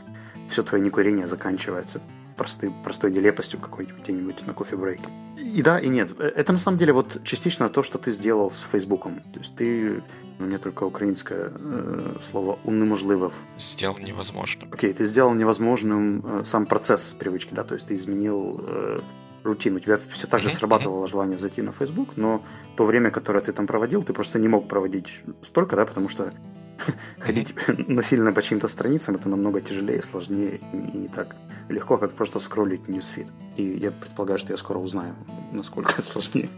все 0.48 0.62
твое 0.62 0.85
некурение 0.85 1.26
заканчивается 1.26 2.00
простой, 2.37 2.72
простой 2.85 3.11
нелепостью 3.11 3.59
какой-нибудь 3.59 4.02
где-нибудь 4.02 4.46
на 4.46 4.52
кофе-брейке. 4.52 5.09
И 5.37 5.62
да, 5.62 5.79
и 5.79 5.88
нет. 5.88 6.18
Это 6.20 6.52
на 6.52 6.59
самом 6.59 6.79
деле 6.79 6.92
вот 6.92 7.22
частично 7.24 7.68
то, 7.68 7.83
что 7.83 7.98
ты 7.98 8.11
сделал 8.11 8.50
с 8.50 8.66
Фейсбуком. 8.70 9.20
То 9.33 9.40
есть 9.40 9.57
ты, 9.57 10.02
у 10.38 10.44
меня 10.44 10.59
только 10.59 10.85
украинское 10.85 11.52
э, 11.55 12.16
слово 12.31 12.59
«унеможливив». 12.64 13.33
Сделал 13.59 13.98
невозможным. 13.98 14.68
Окей, 14.72 14.92
ты 14.92 15.05
сделал 15.05 15.35
невозможным 15.35 16.24
э, 16.24 16.44
сам 16.44 16.66
процесс 16.66 17.14
привычки, 17.18 17.55
да, 17.55 17.64
то 17.64 17.74
есть 17.74 17.87
ты 17.87 17.94
изменил 17.94 18.61
э, 18.62 19.00
рутину. 19.47 19.77
У 19.77 19.81
тебя 19.81 19.97
все 20.09 20.27
так 20.27 20.43
же 20.43 20.51
срабатывало 20.51 21.07
желание 21.07 21.39
зайти 21.39 21.63
на 21.63 21.73
Facebook, 21.73 22.17
но 22.17 22.43
то 22.77 22.85
время, 22.85 23.11
которое 23.11 23.41
ты 23.41 23.53
там 23.53 23.67
проводил, 23.67 24.03
ты 24.03 24.13
просто 24.13 24.39
не 24.39 24.49
мог 24.49 24.69
проводить 24.69 25.23
столько, 25.43 25.77
да, 25.77 25.85
потому 25.85 26.09
что 26.09 26.31
ходить 27.19 27.55
насильно 27.89 28.33
по 28.33 28.43
чьим-то 28.43 28.69
страницам 28.69 29.15
это 29.15 29.29
намного 29.29 29.61
тяжелее, 29.61 30.03
сложнее 30.03 30.61
и 30.73 30.99
не 30.99 31.09
так 31.09 31.37
легко, 31.69 31.99
как 31.99 32.13
просто 32.13 32.39
скроллить 32.39 32.89
ньюсфит. 32.89 33.29
И 33.57 33.63
я 33.63 33.91
предполагаю, 33.91 34.39
что 34.39 34.53
я 34.53 34.57
скоро 34.57 34.79
узнаю, 34.79 35.15
насколько 35.53 36.03
сложнее. 36.03 36.49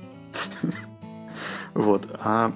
Вот. 1.74 2.08
А 2.20 2.52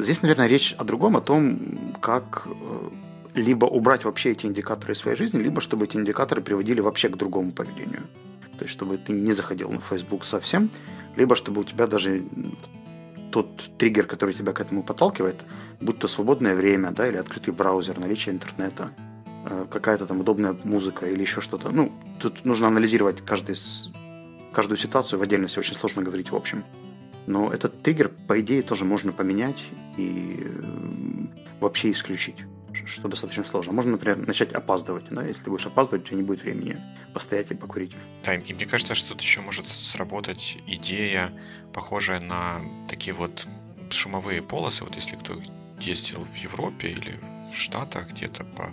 здесь, 0.00 0.22
наверное, 0.22 0.46
речь 0.46 0.74
о 0.78 0.84
другом, 0.84 1.16
о 1.16 1.20
том, 1.20 1.94
как 2.00 2.46
э, 2.46 2.90
либо 3.34 3.66
убрать 3.66 4.04
вообще 4.04 4.32
эти 4.32 4.46
индикаторы 4.46 4.94
из 4.94 4.98
своей 4.98 5.16
жизни, 5.16 5.38
либо 5.38 5.60
чтобы 5.60 5.84
эти 5.84 5.96
индикаторы 5.96 6.40
приводили 6.40 6.80
вообще 6.80 7.08
к 7.08 7.16
другому 7.16 7.52
поведению. 7.52 8.02
То 8.58 8.64
есть, 8.64 8.72
чтобы 8.72 8.98
ты 8.98 9.12
не 9.12 9.32
заходил 9.32 9.70
на 9.70 9.80
Facebook 9.80 10.24
совсем, 10.24 10.70
либо 11.16 11.36
чтобы 11.36 11.60
у 11.60 11.64
тебя 11.64 11.86
даже 11.86 12.24
тот 13.30 13.48
триггер, 13.78 14.06
который 14.06 14.34
тебя 14.34 14.52
к 14.52 14.60
этому 14.60 14.82
подталкивает, 14.82 15.36
будь 15.80 15.98
то 15.98 16.08
свободное 16.08 16.54
время, 16.54 16.92
да, 16.92 17.06
или 17.06 17.16
открытый 17.16 17.52
браузер, 17.52 17.98
наличие 17.98 18.34
интернета, 18.34 18.92
э, 19.44 19.66
какая-то 19.70 20.06
там 20.06 20.20
удобная 20.20 20.56
музыка 20.64 21.06
или 21.06 21.20
еще 21.20 21.40
что-то. 21.40 21.70
Ну, 21.70 21.92
тут 22.18 22.44
нужно 22.44 22.68
анализировать 22.68 23.20
каждый, 23.20 23.56
каждую 24.52 24.78
ситуацию 24.78 25.18
в 25.18 25.22
отдельности, 25.22 25.58
очень 25.58 25.74
сложно 25.74 26.02
говорить 26.02 26.30
в 26.30 26.36
общем. 26.36 26.64
Но 27.26 27.52
этот 27.52 27.82
триггер, 27.82 28.10
по 28.28 28.40
идее, 28.40 28.62
тоже 28.62 28.84
можно 28.84 29.12
поменять 29.12 29.62
и 29.96 30.46
э, 30.46 30.62
вообще 31.60 31.90
исключить, 31.90 32.36
что 32.86 33.08
достаточно 33.08 33.44
сложно. 33.44 33.72
Можно, 33.72 33.92
например, 33.92 34.18
начать 34.26 34.52
опаздывать. 34.52 35.06
Да? 35.10 35.26
Если 35.26 35.48
будешь 35.50 35.66
опаздывать, 35.66 36.04
у 36.04 36.06
тебя 36.08 36.16
не 36.18 36.22
будет 36.22 36.42
времени 36.42 36.80
постоять 37.12 37.50
и 37.50 37.54
покурить. 37.54 37.92
Да, 38.24 38.34
и 38.34 38.52
мне 38.52 38.66
кажется, 38.66 38.94
что 38.94 39.10
тут 39.10 39.20
еще 39.20 39.40
может 39.40 39.68
сработать 39.68 40.58
идея, 40.66 41.32
похожая 41.72 42.20
на 42.20 42.62
такие 42.88 43.14
вот 43.14 43.46
шумовые 43.90 44.42
полосы. 44.42 44.84
Вот 44.84 44.94
если 44.94 45.16
кто 45.16 45.40
ездил 45.80 46.24
в 46.24 46.34
Европе 46.36 46.88
или 46.88 47.20
в 47.52 47.58
Штатах 47.58 48.10
где-то 48.10 48.44
по 48.44 48.72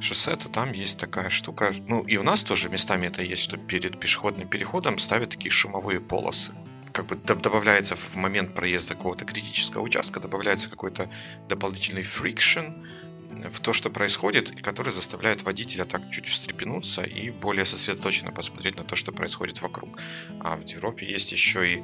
шоссе, 0.00 0.36
то 0.36 0.48
там 0.48 0.72
есть 0.72 0.98
такая 0.98 1.30
штука. 1.30 1.74
Ну, 1.86 2.02
и 2.02 2.16
у 2.16 2.22
нас 2.22 2.42
тоже 2.42 2.68
местами 2.68 3.06
это 3.06 3.22
есть, 3.22 3.42
что 3.42 3.56
перед 3.56 3.98
пешеходным 3.98 4.48
переходом 4.48 4.98
ставят 4.98 5.30
такие 5.30 5.50
шумовые 5.50 6.00
полосы. 6.00 6.52
Как 6.92 7.06
бы 7.06 7.16
добавляется 7.16 7.96
в 7.96 8.16
момент 8.16 8.54
проезда 8.54 8.94
какого-то 8.94 9.24
критического 9.24 9.82
участка, 9.82 10.20
добавляется 10.20 10.68
какой-то 10.68 11.10
дополнительный 11.48 12.02
friction, 12.02 12.84
в 13.30 13.60
то, 13.60 13.72
что 13.72 13.90
происходит, 13.90 14.50
и 14.50 14.62
который 14.62 14.92
заставляет 14.92 15.42
водителя 15.42 15.84
так 15.84 16.10
чуть 16.10 16.26
встрепенуться 16.26 17.02
и 17.02 17.30
более 17.30 17.66
сосредоточенно 17.66 18.32
посмотреть 18.32 18.76
на 18.76 18.84
то, 18.84 18.96
что 18.96 19.12
происходит 19.12 19.60
вокруг. 19.60 19.98
А 20.40 20.56
в 20.56 20.66
Европе 20.66 21.06
есть 21.06 21.32
еще 21.32 21.74
и 21.74 21.82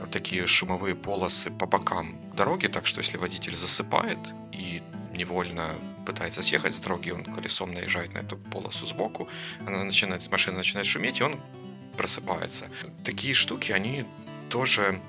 вот 0.00 0.10
такие 0.10 0.46
шумовые 0.46 0.94
полосы 0.94 1.50
по 1.50 1.66
бокам 1.66 2.18
дороги, 2.34 2.66
так 2.66 2.86
что 2.86 3.00
если 3.00 3.18
водитель 3.18 3.56
засыпает 3.56 4.18
и 4.52 4.82
невольно 5.12 5.74
пытается 6.06 6.42
съехать 6.42 6.74
с 6.74 6.80
дороги, 6.80 7.10
он 7.10 7.24
колесом 7.24 7.72
наезжает 7.72 8.14
на 8.14 8.18
эту 8.18 8.36
полосу 8.36 8.86
сбоку, 8.86 9.28
она 9.66 9.84
начинает, 9.84 10.30
машина 10.30 10.58
начинает 10.58 10.86
шуметь, 10.86 11.20
и 11.20 11.24
он 11.24 11.40
просыпается. 11.96 12.70
Такие 13.04 13.34
штуки, 13.34 13.72
они 13.72 14.04
тоже 14.48 15.00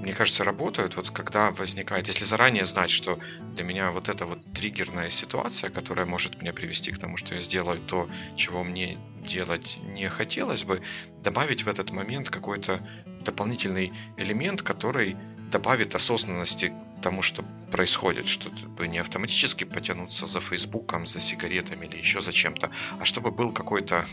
мне 0.00 0.12
кажется, 0.12 0.44
работают, 0.44 0.96
вот 0.96 1.10
когда 1.10 1.50
возникает, 1.50 2.08
если 2.08 2.24
заранее 2.24 2.66
знать, 2.66 2.90
что 2.90 3.18
для 3.54 3.64
меня 3.64 3.90
вот 3.90 4.08
эта 4.08 4.26
вот 4.26 4.38
триггерная 4.52 5.10
ситуация, 5.10 5.70
которая 5.70 6.06
может 6.06 6.40
меня 6.40 6.52
привести 6.52 6.92
к 6.92 6.98
тому, 6.98 7.16
что 7.16 7.34
я 7.34 7.40
сделаю 7.40 7.80
то, 7.80 8.08
чего 8.36 8.64
мне 8.64 8.98
делать 9.26 9.78
не 9.82 10.08
хотелось 10.08 10.64
бы, 10.64 10.82
добавить 11.22 11.62
в 11.64 11.68
этот 11.68 11.90
момент 11.90 12.30
какой-то 12.30 12.86
дополнительный 13.24 13.92
элемент, 14.16 14.62
который 14.62 15.16
добавит 15.50 15.94
осознанности 15.94 16.72
тому, 17.02 17.22
что 17.22 17.44
происходит, 17.70 18.28
чтобы 18.28 18.88
не 18.88 18.98
автоматически 18.98 19.64
потянуться 19.64 20.26
за 20.26 20.40
Фейсбуком, 20.40 21.06
за 21.06 21.20
сигаретами 21.20 21.86
или 21.86 21.96
еще 21.98 22.20
за 22.20 22.32
чем-то, 22.32 22.70
а 22.98 23.04
чтобы 23.04 23.30
был 23.30 23.52
какой-то, 23.52 24.06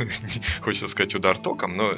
хочется 0.60 0.88
сказать, 0.88 1.14
удар 1.14 1.36
током, 1.36 1.76
но 1.76 1.94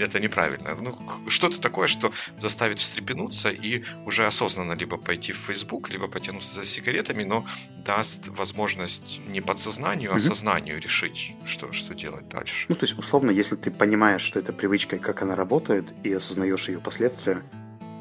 это 0.00 0.20
неправильно. 0.20 0.76
Ну, 0.80 0.96
что-то 1.28 1.60
такое, 1.60 1.88
что 1.88 2.12
заставит 2.38 2.78
встрепенуться 2.78 3.50
и 3.50 3.82
уже 4.06 4.26
осознанно 4.26 4.72
либо 4.72 4.96
пойти 4.96 5.32
в 5.32 5.36
Facebook, 5.36 5.90
либо 5.90 6.08
потянуться 6.08 6.54
за 6.54 6.64
сигаретами, 6.64 7.24
но 7.24 7.46
даст 7.84 8.28
возможность 8.28 9.20
не 9.28 9.40
подсознанию, 9.40 10.10
а 10.10 10.14
угу. 10.14 10.20
сознанию 10.20 10.80
решить, 10.80 11.36
что, 11.44 11.72
что 11.72 11.94
делать 11.94 12.28
дальше. 12.28 12.66
Ну, 12.68 12.74
то 12.74 12.86
есть, 12.86 12.98
условно, 12.98 13.30
если 13.30 13.56
ты 13.56 13.70
понимаешь, 13.70 14.22
что 14.22 14.38
это 14.38 14.52
привычка 14.52 14.96
и 14.96 14.98
как 14.98 15.22
она 15.22 15.34
работает, 15.34 15.86
и 16.02 16.12
осознаешь 16.12 16.68
ее 16.68 16.80
последствия, 16.80 17.42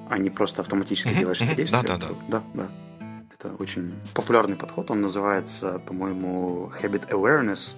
а 0.09 0.17
не 0.17 0.29
просто 0.29 0.61
автоматически 0.61 1.09
угу, 1.09 1.19
делаешь 1.19 1.41
угу, 1.41 1.47
это 1.47 1.55
действие, 1.55 1.83
да, 1.83 1.97
да, 1.97 2.07
да. 2.07 2.15
да, 2.27 2.43
да. 2.53 2.69
Это 3.39 3.53
очень 3.53 3.93
популярный 4.13 4.57
подход, 4.57 4.91
он 4.91 5.01
называется, 5.01 5.79
по-моему, 5.79 6.71
Habit 6.81 7.09
Awareness, 7.09 7.73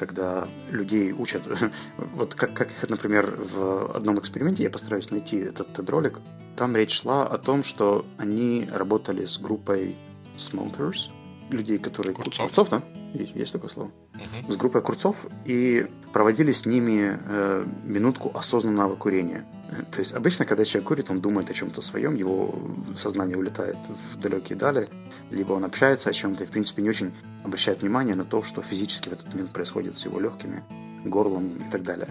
когда 0.00 0.48
людей 0.70 1.12
учат, 1.12 1.42
вот 2.14 2.34
как, 2.34 2.54
как 2.54 2.68
их, 2.68 2.88
например, 2.88 3.36
в 3.38 3.94
одном 3.94 4.18
эксперименте, 4.18 4.62
я 4.62 4.70
постараюсь 4.70 5.10
найти 5.10 5.36
этот, 5.36 5.68
этот 5.72 5.90
ролик, 5.90 6.20
там 6.56 6.74
речь 6.74 7.02
шла 7.02 7.26
о 7.26 7.36
том, 7.36 7.62
что 7.62 8.06
они 8.16 8.66
работали 8.72 9.26
с 9.26 9.38
группой 9.38 9.96
smokers, 10.38 11.10
людей, 11.50 11.78
которые... 11.78 12.14
Курцов? 12.14 12.46
Курцов, 12.46 12.68
да? 12.70 12.82
Есть, 13.14 13.34
есть 13.34 13.52
такое 13.52 13.70
слово. 13.70 13.90
Угу. 14.14 14.52
С 14.52 14.56
группой 14.56 14.82
курцов 14.82 15.26
и 15.44 15.86
проводили 16.12 16.52
с 16.52 16.66
ними 16.66 17.18
э, 17.24 17.64
минутку 17.84 18.30
осознанного 18.34 18.96
курения. 18.96 19.44
То 19.92 20.00
есть 20.00 20.14
обычно, 20.14 20.44
когда 20.44 20.64
человек 20.64 20.88
курит, 20.88 21.10
он 21.10 21.20
думает 21.20 21.50
о 21.50 21.54
чем-то 21.54 21.80
своем, 21.80 22.14
его 22.14 22.54
сознание 22.96 23.36
улетает 23.36 23.76
в 24.12 24.18
далекие 24.18 24.58
дали, 24.58 24.88
либо 25.30 25.52
он 25.52 25.64
общается 25.64 26.10
о 26.10 26.12
чем-то 26.12 26.44
и, 26.44 26.46
в 26.46 26.50
принципе, 26.50 26.82
не 26.82 26.88
очень 26.88 27.12
обращает 27.44 27.82
внимание 27.82 28.14
на 28.14 28.24
то, 28.24 28.42
что 28.42 28.62
физически 28.62 29.08
в 29.08 29.12
этот 29.12 29.28
момент 29.32 29.52
происходит 29.52 29.96
с 29.96 30.04
его 30.04 30.18
легкими, 30.20 30.62
горлом 31.04 31.56
и 31.56 31.70
так 31.70 31.82
далее. 31.82 32.08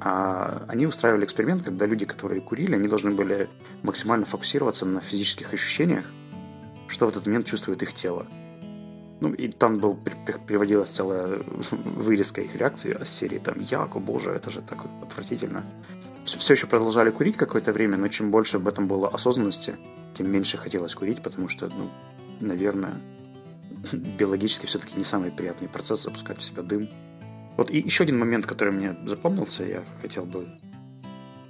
А 0.00 0.64
они 0.66 0.86
устраивали 0.86 1.24
эксперимент, 1.24 1.62
когда 1.62 1.86
люди, 1.86 2.06
которые 2.06 2.40
курили, 2.40 2.74
они 2.74 2.88
должны 2.88 3.10
были 3.10 3.48
максимально 3.82 4.24
фокусироваться 4.24 4.86
на 4.86 5.00
физических 5.00 5.52
ощущениях, 5.52 6.06
что 6.88 7.06
в 7.06 7.10
этот 7.10 7.26
момент 7.26 7.46
чувствует 7.46 7.82
их 7.82 7.94
тело. 7.94 8.26
Ну, 9.20 9.34
и 9.34 9.48
там 9.48 9.78
был, 9.78 9.98
переводилась 10.46 10.90
целая 10.90 11.42
вырезка 11.70 12.40
их 12.40 12.56
реакции 12.56 12.96
о 12.98 13.04
серии 13.04 13.38
там 13.38 13.60
«Яко, 13.60 13.98
боже, 13.98 14.30
это 14.30 14.50
же 14.50 14.62
так 14.62 14.84
отвратительно». 15.02 15.64
Все 16.24 16.54
еще 16.54 16.66
продолжали 16.66 17.10
курить 17.10 17.36
какое-то 17.36 17.72
время, 17.72 17.96
но 17.96 18.08
чем 18.08 18.30
больше 18.30 18.56
об 18.58 18.68
этом 18.68 18.88
было 18.88 19.08
осознанности, 19.08 19.76
тем 20.14 20.30
меньше 20.30 20.58
хотелось 20.58 20.94
курить, 20.94 21.22
потому 21.22 21.48
что, 21.48 21.68
ну, 21.68 21.90
наверное, 22.40 23.00
биологически 23.92 24.66
все-таки 24.66 24.96
не 24.96 25.04
самый 25.04 25.30
приятный 25.30 25.68
процесс 25.68 26.02
запускать 26.02 26.38
в 26.38 26.42
себя 26.42 26.62
дым. 26.62 26.88
Вот 27.56 27.70
и 27.70 27.78
еще 27.78 28.04
один 28.04 28.18
момент, 28.18 28.46
который 28.46 28.72
мне 28.72 28.96
запомнился, 29.04 29.64
я 29.64 29.84
хотел 30.00 30.24
бы 30.24 30.48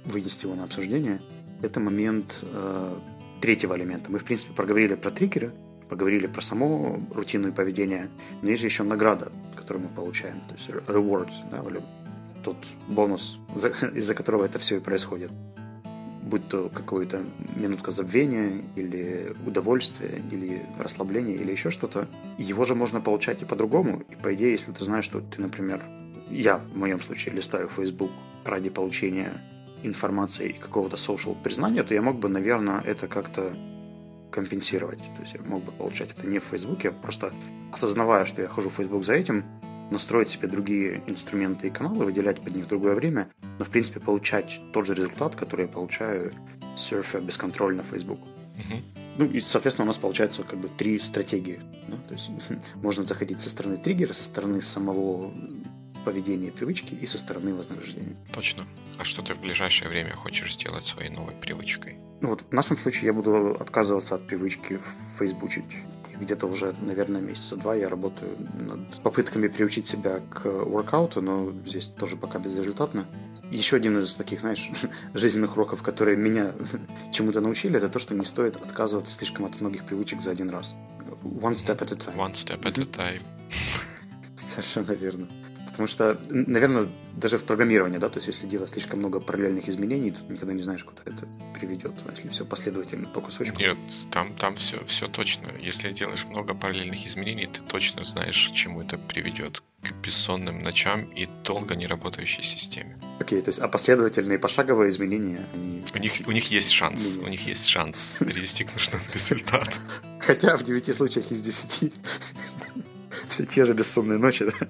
вынести 0.03 0.45
его 0.45 0.55
на 0.55 0.63
обсуждение, 0.63 1.21
это 1.61 1.79
момент 1.79 2.39
э, 2.41 2.99
третьего 3.39 3.77
элемента. 3.77 4.11
Мы, 4.11 4.19
в 4.19 4.25
принципе, 4.25 4.53
проговорили 4.53 4.95
про 4.95 5.11
триггеры, 5.11 5.53
поговорили 5.91 6.27
про 6.27 6.41
само 6.41 7.01
рутинное 7.13 7.51
поведение, 7.51 8.09
но 8.41 8.49
есть 8.49 8.61
же 8.61 8.67
еще 8.67 8.83
награда, 8.83 9.29
которую 9.57 9.83
мы 9.83 9.89
получаем, 9.89 10.39
то 10.47 10.53
есть 10.55 10.69
reward, 10.69 11.29
да, 11.51 11.61
тот 12.43 12.55
бонус, 12.87 13.37
из-за 13.93 14.15
которого 14.15 14.45
это 14.45 14.57
все 14.57 14.77
и 14.77 14.79
происходит. 14.79 15.31
Будь 16.23 16.47
то 16.47 16.69
какая-то 16.69 17.25
минутка 17.57 17.91
забвения, 17.91 18.63
или 18.77 19.35
удовольствие, 19.45 20.23
или 20.31 20.65
расслабление, 20.79 21.35
или 21.35 21.51
еще 21.51 21.71
что-то. 21.71 22.07
Его 22.37 22.63
же 22.63 22.73
можно 22.73 23.01
получать 23.01 23.41
и 23.41 23.45
по-другому. 23.45 24.03
И 24.09 24.15
по 24.15 24.33
идее, 24.33 24.53
если 24.53 24.71
ты 24.71 24.85
знаешь, 24.85 25.03
что 25.03 25.19
ты, 25.19 25.41
например, 25.41 25.81
я 26.29 26.59
в 26.59 26.77
моем 26.77 27.01
случае 27.01 27.35
листаю 27.35 27.67
Facebook 27.67 28.11
ради 28.45 28.69
получения 28.69 29.41
информации 29.83 30.49
и 30.49 30.53
какого-то 30.53 30.95
social 30.95 31.35
признания, 31.43 31.83
то 31.83 31.93
я 31.93 32.01
мог 32.01 32.17
бы, 32.17 32.29
наверное, 32.29 32.79
это 32.79 33.09
как-то 33.09 33.51
компенсировать. 34.31 34.99
То 34.99 35.21
есть 35.21 35.33
я 35.33 35.41
мог 35.41 35.63
бы 35.63 35.71
получать 35.71 36.11
это 36.11 36.25
не 36.27 36.39
в 36.39 36.45
Фейсбуке, 36.45 36.89
а 36.89 36.91
просто 36.91 37.33
осознавая, 37.71 38.25
что 38.25 38.41
я 38.41 38.47
хожу 38.47 38.69
в 38.69 38.73
Facebook 38.73 39.05
за 39.05 39.13
этим, 39.13 39.43
настроить 39.91 40.29
себе 40.29 40.47
другие 40.47 41.03
инструменты 41.05 41.67
и 41.67 41.69
каналы, 41.69 42.05
выделять 42.05 42.41
под 42.41 42.55
них 42.55 42.67
другое 42.67 42.95
время, 42.95 43.29
но 43.59 43.65
в 43.65 43.69
принципе 43.69 43.99
получать 43.99 44.61
тот 44.73 44.85
же 44.85 44.95
результат, 44.95 45.35
который 45.35 45.65
я 45.65 45.71
получаю, 45.71 46.33
серфя 46.77 47.19
бесконтрольно 47.19 47.83
Facebook. 47.83 48.19
Угу. 48.21 49.01
Ну 49.17 49.25
и, 49.25 49.41
соответственно, 49.41 49.85
у 49.85 49.87
нас 49.87 49.97
получается 49.97 50.43
как 50.43 50.59
бы 50.59 50.69
три 50.69 50.97
стратегии. 50.99 51.59
Да? 51.87 51.97
То 52.07 52.13
есть 52.13 52.31
можно 52.75 53.03
заходить 53.03 53.39
со 53.39 53.49
стороны 53.49 53.77
триггера, 53.77 54.13
со 54.13 54.23
стороны 54.23 54.61
самого 54.61 55.33
поведения 56.01 56.47
и 56.47 56.51
привычки 56.51 56.93
и 56.93 57.05
со 57.05 57.17
стороны 57.17 57.53
вознаграждения. 57.53 58.15
Точно. 58.33 58.65
А 58.97 59.03
что 59.03 59.21
ты 59.21 59.33
в 59.33 59.39
ближайшее 59.39 59.89
время 59.89 60.13
хочешь 60.13 60.53
сделать 60.53 60.85
своей 60.85 61.09
новой 61.09 61.33
привычкой? 61.35 61.97
Ну 62.21 62.29
вот 62.29 62.41
в 62.41 62.51
нашем 62.51 62.77
случае 62.77 63.07
я 63.07 63.13
буду 63.13 63.55
отказываться 63.59 64.15
от 64.15 64.27
привычки 64.27 64.79
фейсбучить. 65.17 65.65
Где-то 66.19 66.45
уже, 66.45 66.75
наверное, 66.81 67.19
месяца 67.19 67.55
два 67.55 67.73
я 67.73 67.89
работаю 67.89 68.37
над 68.59 69.01
попытками 69.01 69.47
приучить 69.47 69.87
себя 69.87 70.19
к 70.29 70.45
воркауту, 70.45 71.21
но 71.21 71.51
здесь 71.65 71.87
тоже 71.87 72.15
пока 72.15 72.37
безрезультатно. 72.37 73.07
Еще 73.49 73.75
один 73.75 73.99
из 73.99 74.13
таких, 74.13 74.41
знаешь, 74.41 74.69
жизненных 75.15 75.53
уроков, 75.57 75.81
которые 75.81 76.15
меня 76.15 76.53
чему-то 77.11 77.41
научили, 77.41 77.77
это 77.77 77.89
то, 77.89 77.97
что 77.97 78.13
не 78.13 78.23
стоит 78.23 78.55
отказываться 78.55 79.15
слишком 79.15 79.45
от 79.45 79.59
многих 79.59 79.85
привычек 79.85 80.21
за 80.21 80.31
один 80.31 80.51
раз. 80.51 80.75
One 81.23 81.53
step 81.53 81.79
at 81.79 81.91
a 81.91 81.95
time. 81.95 82.15
One 82.15 82.33
step 82.33 82.61
at 82.61 82.79
a 82.79 82.85
time. 82.85 83.21
Совершенно 84.37 84.91
верно. 84.91 85.27
Потому 85.81 85.87
что, 85.87 86.21
наверное, 86.29 86.89
даже 87.15 87.39
в 87.39 87.43
программировании, 87.43 87.97
да, 87.97 88.07
то 88.07 88.17
есть 88.17 88.27
если 88.27 88.45
делать 88.45 88.69
слишком 88.69 88.99
много 88.99 89.19
параллельных 89.19 89.67
изменений, 89.67 90.11
то 90.11 90.21
ты 90.21 90.33
никогда 90.33 90.53
не 90.53 90.61
знаешь, 90.61 90.83
куда 90.83 91.01
это 91.05 91.27
приведет, 91.59 91.93
если 92.15 92.27
все 92.27 92.45
последовательно 92.45 93.07
по 93.07 93.19
кусочку. 93.19 93.59
Нет, 93.59 93.77
там, 94.11 94.35
там 94.35 94.53
все, 94.55 94.85
все 94.85 95.07
точно. 95.07 95.47
Если 95.59 95.89
делаешь 95.89 96.25
много 96.25 96.53
параллельных 96.53 97.07
изменений, 97.07 97.47
ты 97.47 97.61
точно 97.61 98.03
знаешь, 98.03 98.49
к 98.49 98.53
чему 98.53 98.83
это 98.83 98.99
приведет. 98.99 99.63
К 99.81 99.91
бессонным 100.05 100.61
ночам 100.61 101.05
и 101.05 101.27
долго 101.43 101.73
не 101.73 101.87
работающей 101.87 102.43
системе. 102.43 102.99
Окей, 103.19 103.39
okay, 103.39 103.41
то 103.41 103.49
есть 103.49 103.59
а 103.59 103.67
последовательные 103.67 104.37
пошаговые 104.37 104.91
изменения, 104.91 105.47
они... 105.55 105.83
У 105.95 105.97
них, 105.97 106.13
у 106.27 106.31
них 106.31 106.51
есть 106.51 106.69
шанс, 106.69 107.17
у 107.17 107.27
них 107.27 107.47
есть 107.47 107.65
шанс 107.65 108.17
перевести 108.19 108.65
к 108.65 108.73
нужному 108.73 109.03
результату. 109.13 109.71
Хотя 110.19 110.57
в 110.57 110.63
9 110.63 110.95
случаях 110.95 111.31
из 111.31 111.41
10 111.41 111.91
все 113.29 113.45
те 113.47 113.65
же 113.65 113.73
бессонные 113.73 114.19
ночи, 114.19 114.45
да? 114.45 114.67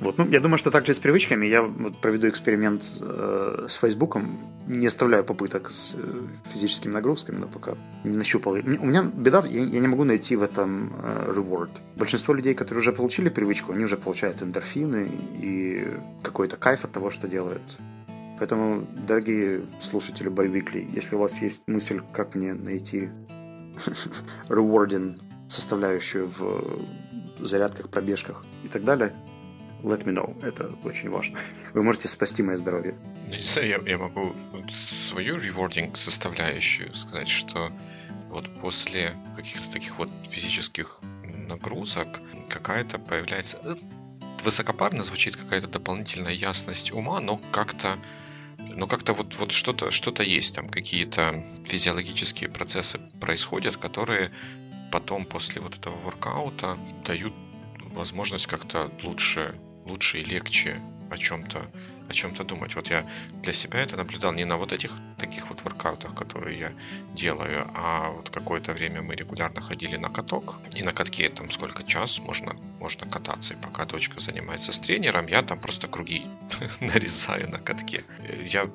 Вот. 0.00 0.16
Ну, 0.16 0.26
я 0.28 0.40
думаю, 0.40 0.58
что 0.58 0.70
также 0.70 0.94
с 0.94 0.98
привычками. 0.98 1.46
Я 1.46 1.62
вот 1.62 2.00
проведу 2.00 2.28
эксперимент 2.28 2.82
э, 3.00 3.66
с 3.68 3.74
Фейсбуком. 3.74 4.38
Не 4.66 4.86
оставляю 4.86 5.24
попыток 5.24 5.70
с 5.70 5.94
э, 5.94 6.22
физическими 6.52 6.92
нагрузками, 6.92 7.36
но 7.36 7.46
пока 7.46 7.74
не 8.04 8.16
нащупал. 8.16 8.54
У 8.54 8.56
меня 8.86 9.02
беда, 9.02 9.44
я, 9.46 9.60
я 9.60 9.80
не 9.80 9.88
могу 9.88 10.04
найти 10.04 10.36
в 10.36 10.42
этом 10.42 10.92
э, 11.02 11.32
reward. 11.36 11.70
Большинство 11.96 12.32
людей, 12.32 12.54
которые 12.54 12.80
уже 12.80 12.92
получили 12.92 13.28
привычку, 13.28 13.72
они 13.72 13.84
уже 13.84 13.98
получают 13.98 14.42
эндорфины 14.42 15.10
и 15.38 15.86
какой-то 16.22 16.56
кайф 16.56 16.84
от 16.84 16.92
того, 16.92 17.10
что 17.10 17.28
делают. 17.28 17.62
Поэтому, 18.38 18.86
дорогие 19.06 19.66
слушатели 19.82 20.30
Biweekly, 20.30 20.88
если 20.94 21.16
у 21.16 21.18
вас 21.18 21.42
есть 21.42 21.62
мысль, 21.66 22.00
как 22.14 22.34
мне 22.34 22.54
найти 22.54 23.10
rewarding 24.48 25.20
составляющую 25.46 26.26
в 26.26 26.86
зарядках, 27.40 27.90
пробежках 27.90 28.46
и 28.64 28.68
так 28.68 28.84
далее, 28.84 29.12
let 29.82 30.04
me 30.04 30.12
know. 30.12 30.42
Это 30.44 30.72
очень 30.84 31.10
важно. 31.10 31.38
Вы 31.74 31.82
можете 31.82 32.08
спасти 32.08 32.42
мое 32.42 32.56
здоровье. 32.56 32.94
Ну, 33.28 33.62
я, 33.62 33.78
я 33.84 33.98
могу 33.98 34.34
свою 34.68 35.36
rewarding 35.36 35.96
составляющую 35.96 36.94
сказать, 36.94 37.28
что 37.28 37.72
вот 38.28 38.48
после 38.60 39.14
каких-то 39.36 39.70
таких 39.70 39.98
вот 39.98 40.10
физических 40.28 41.00
нагрузок 41.48 42.20
какая-то 42.48 42.98
появляется... 42.98 43.58
Э, 43.64 43.74
высокопарно 44.44 45.04
звучит 45.04 45.36
какая-то 45.36 45.68
дополнительная 45.68 46.32
ясность 46.32 46.92
ума, 46.92 47.20
но 47.20 47.40
как-то 47.52 47.98
но 48.58 48.86
как-то 48.86 49.14
вот, 49.14 49.36
вот 49.36 49.52
что-то 49.52 49.90
что 49.90 50.22
есть, 50.22 50.54
там 50.54 50.68
какие-то 50.68 51.44
физиологические 51.64 52.50
процессы 52.50 52.98
происходят, 53.20 53.76
которые 53.76 54.30
потом 54.92 55.24
после 55.24 55.60
вот 55.60 55.76
этого 55.76 55.96
воркаута 56.04 56.78
дают 57.04 57.32
возможность 57.92 58.46
как-то 58.46 58.90
лучше 59.02 59.54
лучше 59.90 60.20
и 60.20 60.24
легче 60.24 60.80
о 61.10 61.18
чем-то 61.18 61.66
о 62.08 62.12
чем-то 62.12 62.44
думать. 62.44 62.74
Вот 62.74 62.90
я 62.90 63.06
для 63.42 63.52
себя 63.52 63.78
это 63.78 63.96
наблюдал 63.96 64.32
не 64.32 64.44
на 64.44 64.56
вот 64.56 64.72
этих 64.72 64.90
таких 65.16 65.48
вот 65.48 65.62
воркаутах, 65.62 66.14
которые 66.14 66.58
я 66.58 66.72
делаю, 67.14 67.70
а 67.74 68.10
вот 68.10 68.30
какое-то 68.30 68.72
время 68.72 69.00
мы 69.00 69.14
регулярно 69.14 69.60
ходили 69.60 69.96
на 69.96 70.08
каток, 70.08 70.58
и 70.74 70.82
на 70.82 70.92
катке 70.92 71.28
там 71.28 71.50
сколько 71.50 71.84
час 71.84 72.18
можно, 72.18 72.56
можно 72.80 73.08
кататься, 73.08 73.54
и 73.54 73.56
пока 73.56 73.84
дочка 73.84 74.20
занимается 74.20 74.72
с 74.72 74.80
тренером, 74.80 75.28
я 75.28 75.42
там 75.42 75.60
просто 75.60 75.86
круги 75.86 76.26
нарезаю 76.80 77.48
на 77.48 77.58
катке. 77.58 78.02
Я 78.44 78.68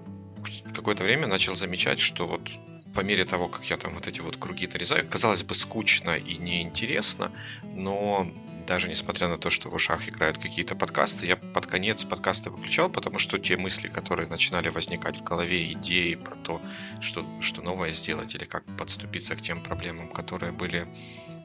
какое-то 0.74 1.04
время 1.04 1.28
начал 1.28 1.56
замечать, 1.56 2.00
что 2.00 2.28
вот 2.28 2.50
по 2.94 3.02
мере 3.02 3.26
того, 3.26 3.50
как 3.50 3.66
я 3.66 3.76
там 3.76 3.94
вот 3.94 4.08
эти 4.08 4.22
вот 4.22 4.38
круги 4.38 4.68
нарезаю, 4.68 5.06
казалось 5.10 5.44
бы, 5.44 5.54
скучно 5.54 6.16
и 6.16 6.38
неинтересно, 6.38 7.32
но 7.64 8.32
даже 8.66 8.88
несмотря 8.88 9.28
на 9.28 9.38
то, 9.38 9.50
что 9.50 9.70
в 9.70 9.76
ушах 9.76 10.10
играют 10.10 10.38
какие-то 10.38 10.76
подкасты, 10.76 11.26
я 11.26 11.36
под 11.36 11.68
конец 11.68 12.04
подкаста 12.04 12.50
выключал, 12.50 12.90
потому 12.90 13.20
что 13.20 13.38
те 13.38 13.58
мысли, 13.58 13.88
которые 13.88 14.28
начинали 14.28 14.70
возникать 14.70 15.18
в 15.18 15.24
голове, 15.24 15.72
идеи 15.74 16.16
про 16.16 16.36
то, 16.36 16.62
что, 17.00 17.26
что 17.42 17.62
новое 17.62 17.92
сделать 17.92 18.36
или 18.36 18.46
как 18.46 18.64
подступиться 18.78 19.36
к 19.36 19.42
тем 19.42 19.62
проблемам, 19.62 20.10
которые 20.10 20.52
были 20.52 20.88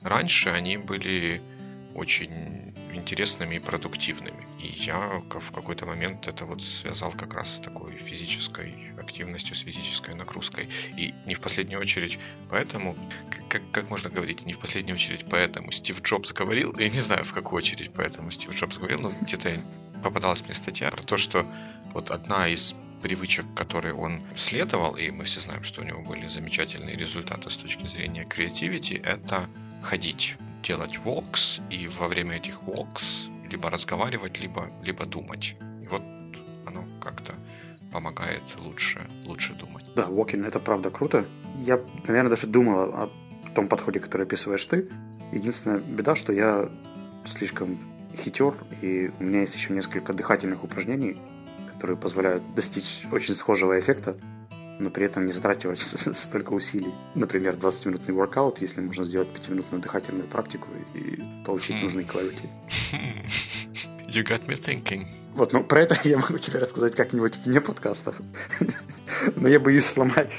раньше, 0.03 0.51
они 0.51 0.77
были 0.77 1.43
очень 1.95 2.75
интересными 2.93 3.57
и 3.57 3.59
продуктивными. 3.59 4.47
И 4.59 4.67
я 4.67 5.23
в 5.31 5.53
какой-то 5.53 5.87
момент 5.87 6.27
это 6.27 6.45
вот 6.45 6.63
связал 6.63 7.13
как 7.13 7.35
раз 7.35 7.57
с 7.57 7.61
такой 7.61 7.97
физической 7.97 8.93
активностью, 8.99 9.57
с 9.57 9.61
физической 9.61 10.15
нагрузкой. 10.15 10.69
И 10.97 11.15
не 11.27 11.35
в 11.35 11.41
последнюю 11.41 11.81
очередь 11.81 12.19
поэтому, 12.49 12.97
как, 13.51 13.63
как 13.73 13.91
можно 13.91 14.09
говорить, 14.09 14.47
не 14.47 14.53
в 14.53 14.59
последнюю 14.59 14.95
очередь 14.95 15.27
поэтому 15.29 15.73
Стив 15.73 16.01
Джобс 16.03 16.33
говорил, 16.33 16.75
я 16.79 16.89
не 16.89 17.01
знаю 17.01 17.25
в 17.25 17.33
какую 17.33 17.59
очередь 17.59 17.91
поэтому 17.93 18.31
Стив 18.31 18.55
Джобс 18.55 18.79
говорил, 18.79 19.01
но 19.01 19.13
где-то 19.21 19.53
попадалась 20.03 20.43
мне 20.43 20.55
статья 20.55 20.91
про 20.91 21.03
то, 21.03 21.17
что 21.17 21.45
вот 21.93 22.11
одна 22.11 22.49
из 22.49 22.75
привычек, 23.03 23.45
которые 23.57 23.95
он 23.95 24.23
следовал, 24.37 24.95
и 24.95 25.11
мы 25.11 25.25
все 25.25 25.41
знаем, 25.41 25.65
что 25.65 25.81
у 25.81 25.85
него 25.85 26.01
были 26.01 26.29
замечательные 26.29 26.97
результаты 26.97 27.51
с 27.51 27.57
точки 27.57 27.87
зрения 27.87 28.25
креативити, 28.25 28.95
это 29.05 29.49
ходить 29.83 30.37
делать 30.63 30.99
walks, 31.05 31.61
и 31.71 31.89
во 31.89 32.07
время 32.07 32.37
этих 32.37 32.63
walks 32.63 33.31
либо 33.51 33.69
разговаривать, 33.69 34.39
либо, 34.41 34.71
либо 34.85 35.07
думать. 35.07 35.57
И 35.83 35.87
вот 35.89 36.03
оно 36.67 36.85
как-то 37.01 37.35
помогает 37.91 38.43
лучше, 38.59 39.01
лучше 39.25 39.55
думать. 39.55 39.85
Да, 39.97 40.05
walking 40.05 40.47
это 40.47 40.61
правда 40.61 40.91
круто. 40.91 41.25
Я, 41.57 41.81
наверное, 42.07 42.31
даже 42.31 42.47
думал 42.47 42.79
о 42.95 43.11
том 43.55 43.69
подходе, 43.69 44.01
который 44.01 44.27
описываешь 44.27 44.65
ты. 44.67 44.89
Единственная 45.33 45.79
беда, 45.79 46.15
что 46.15 46.33
я 46.33 46.69
слишком 47.25 47.79
хитер, 48.17 48.55
и 48.83 49.11
у 49.21 49.23
меня 49.23 49.41
есть 49.41 49.55
еще 49.55 49.73
несколько 49.73 50.13
дыхательных 50.13 50.65
упражнений, 50.65 51.17
которые 51.71 51.97
позволяют 51.97 52.55
достичь 52.55 53.05
очень 53.13 53.35
схожего 53.35 53.79
эффекта 53.79 54.17
но 54.81 54.91
при 54.91 55.07
этом 55.07 55.27
не 55.27 55.33
затрачивать 55.33 55.79
столько 56.17 56.53
усилий. 56.55 56.93
Например, 57.15 57.55
20-минутный 57.55 58.15
воркаут, 58.15 58.61
если 58.61 58.81
можно 58.81 59.05
сделать 59.05 59.29
5-минутную 59.29 59.83
дыхательную 59.83 60.27
практику 60.27 60.69
и 60.95 61.23
получить 61.45 61.77
хм. 61.77 61.85
нужный 61.85 62.05
клавики. 62.05 62.49
You 64.11 64.27
got 64.27 64.45
me 64.49 64.61
thinking. 64.61 65.07
Вот, 65.35 65.53
ну 65.53 65.63
про 65.63 65.83
это 65.83 65.97
я 66.09 66.19
могу 66.19 66.39
тебе 66.39 66.59
рассказать 66.59 66.97
как-нибудь 66.97 67.37
вне 67.45 67.61
подкастов. 67.61 68.21
Но 69.37 69.49
я 69.49 69.61
боюсь 69.61 69.85
сломать 69.85 70.37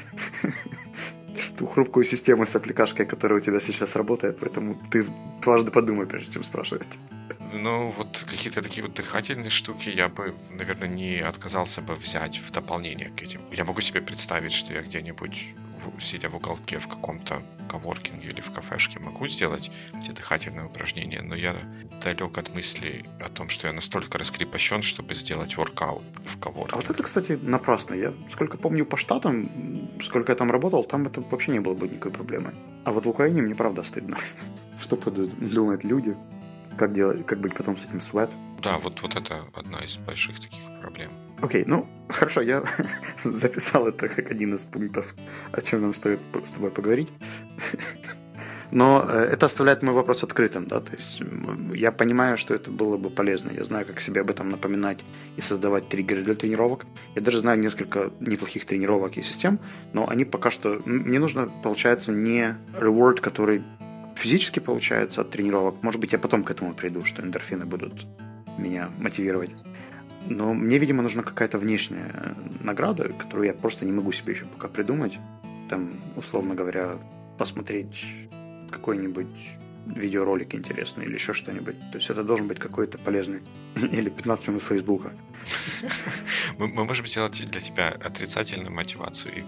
ту 1.57 1.65
хрупкую 1.65 2.05
систему 2.05 2.45
с 2.45 2.55
аппликашкой, 2.55 3.05
которая 3.05 3.39
у 3.39 3.41
тебя 3.41 3.59
сейчас 3.59 3.95
работает, 3.95 4.37
поэтому 4.39 4.75
ты 4.91 5.05
дважды 5.41 5.71
подумай, 5.71 6.05
прежде 6.05 6.33
чем 6.33 6.43
спрашивать. 6.43 6.99
Ну, 7.53 7.93
вот 7.97 8.25
какие-то 8.29 8.61
такие 8.61 8.83
вот 8.83 8.93
дыхательные 8.93 9.49
штуки 9.49 9.89
я 9.89 10.07
бы, 10.07 10.33
наверное, 10.51 10.87
не 10.87 11.19
отказался 11.19 11.81
бы 11.81 11.95
взять 11.95 12.37
в 12.37 12.51
дополнение 12.51 13.09
к 13.09 13.21
этим. 13.21 13.41
Я 13.51 13.65
могу 13.65 13.81
себе 13.81 14.01
представить, 14.01 14.53
что 14.53 14.73
я 14.73 14.81
где-нибудь 14.81 15.55
сидя 15.99 16.29
в 16.29 16.35
уголке 16.35 16.79
в 16.79 16.87
каком-то 16.87 17.41
коворкинге 17.69 18.29
или 18.29 18.41
в 18.41 18.51
кафешке 18.51 18.99
могу 18.99 19.27
сделать 19.27 19.71
эти 19.97 20.11
дыхательные 20.11 20.65
упражнения, 20.65 21.21
но 21.21 21.35
я 21.35 21.55
далек 22.03 22.37
от 22.37 22.53
мысли 22.53 23.05
о 23.19 23.29
том, 23.29 23.49
что 23.49 23.67
я 23.67 23.73
настолько 23.73 24.17
раскрепощен, 24.17 24.81
чтобы 24.81 25.13
сделать 25.15 25.55
воркаут 25.57 26.03
в 26.25 26.37
коворкинге. 26.39 26.73
А 26.73 26.77
вот 26.77 26.89
это, 26.89 27.03
кстати, 27.03 27.39
напрасно. 27.41 27.93
Я 27.93 28.13
сколько 28.29 28.57
помню 28.57 28.85
по 28.85 28.97
штатам, 28.97 29.49
сколько 30.01 30.31
я 30.31 30.35
там 30.35 30.51
работал, 30.51 30.83
там 30.83 31.07
это 31.07 31.21
вообще 31.21 31.51
не 31.51 31.59
было 31.59 31.73
бы 31.73 31.87
никакой 31.87 32.11
проблемы. 32.11 32.53
А 32.83 32.91
вот 32.91 33.05
в 33.05 33.09
Украине 33.09 33.41
мне 33.41 33.55
правда 33.55 33.83
стыдно. 33.83 34.17
Что 34.81 34.97
думают 34.97 35.83
люди? 35.83 36.15
Как 36.77 36.93
делать, 36.93 37.25
как 37.25 37.39
быть 37.39 37.53
потом 37.55 37.77
с 37.77 37.85
этим 37.85 38.01
свет? 38.01 38.29
Да, 38.61 38.77
вот, 38.77 39.01
вот 39.01 39.15
это 39.15 39.45
одна 39.53 39.79
из 39.79 39.97
больших 39.97 40.39
таких 40.39 40.61
проблем. 40.81 41.11
Окей, 41.41 41.63
ну, 41.65 41.87
хорошо, 42.09 42.41
я 42.41 42.63
записал 43.17 43.87
это 43.87 44.09
как 44.09 44.31
один 44.31 44.53
из 44.53 44.61
пунктов, 44.61 45.15
о 45.51 45.61
чем 45.61 45.81
нам 45.81 45.93
стоит 45.93 46.19
с 46.43 46.51
тобой 46.51 46.71
поговорить. 46.71 47.09
Но 48.71 49.05
э, 49.05 49.29
это 49.33 49.47
оставляет 49.47 49.81
мой 49.83 49.93
вопрос 49.93 50.23
открытым, 50.23 50.65
да, 50.67 50.79
то 50.79 50.95
есть 50.95 51.21
я 51.73 51.91
понимаю, 51.91 52.37
что 52.37 52.53
это 52.53 52.71
было 52.71 52.95
бы 52.95 53.09
полезно. 53.09 53.51
Я 53.51 53.63
знаю, 53.63 53.85
как 53.85 53.99
себе 53.99 54.21
об 54.21 54.29
этом 54.29 54.49
напоминать 54.49 55.03
и 55.35 55.41
создавать 55.41 55.89
триггеры 55.89 56.23
для 56.23 56.35
тренировок. 56.35 56.85
Я 57.15 57.21
даже 57.21 57.39
знаю 57.39 57.59
несколько 57.59 58.11
неплохих 58.19 58.65
тренировок 58.65 59.17
и 59.17 59.21
систем, 59.21 59.59
но 59.93 60.07
они 60.07 60.25
пока 60.25 60.51
что... 60.51 60.81
Мне 60.85 61.19
нужно, 61.19 61.51
получается, 61.63 62.11
не 62.11 62.55
reward, 62.79 63.19
который 63.19 63.63
физически 64.15 64.59
получается 64.59 65.21
от 65.21 65.31
тренировок. 65.31 65.81
Может 65.81 65.99
быть, 65.99 66.13
я 66.13 66.19
потом 66.19 66.43
к 66.43 66.51
этому 66.51 66.73
приду, 66.73 67.03
что 67.03 67.21
эндорфины 67.21 67.65
будут 67.65 68.07
меня 68.57 68.89
мотивировать. 68.99 69.51
Но 70.29 70.53
мне, 70.53 70.77
видимо, 70.77 71.01
нужна 71.01 71.23
какая-то 71.23 71.57
внешняя 71.57 72.35
награда, 72.59 73.09
которую 73.09 73.47
я 73.47 73.53
просто 73.53 73.85
не 73.85 73.91
могу 73.91 74.11
себе 74.11 74.33
еще 74.33 74.45
пока 74.45 74.67
придумать. 74.67 75.19
Там, 75.69 75.91
условно 76.15 76.55
говоря, 76.55 76.97
посмотреть 77.37 78.05
какой-нибудь 78.69 79.27
видеоролик 79.85 80.53
интересный 80.53 81.05
или 81.05 81.15
еще 81.15 81.33
что-нибудь. 81.33 81.75
То 81.91 81.97
есть 81.97 82.09
это 82.09 82.23
должен 82.23 82.47
быть 82.47 82.59
какой-то 82.59 82.97
полезный. 82.97 83.41
Или 83.75 84.09
15 84.09 84.49
минут 84.49 84.63
Фейсбука. 84.63 85.11
Мы, 86.57 86.67
мы 86.67 86.85
можем 86.85 87.07
сделать 87.07 87.43
для 87.43 87.59
тебя 87.59 87.89
отрицательную 87.89 88.71
мотивацию 88.71 89.39
и 89.39 89.43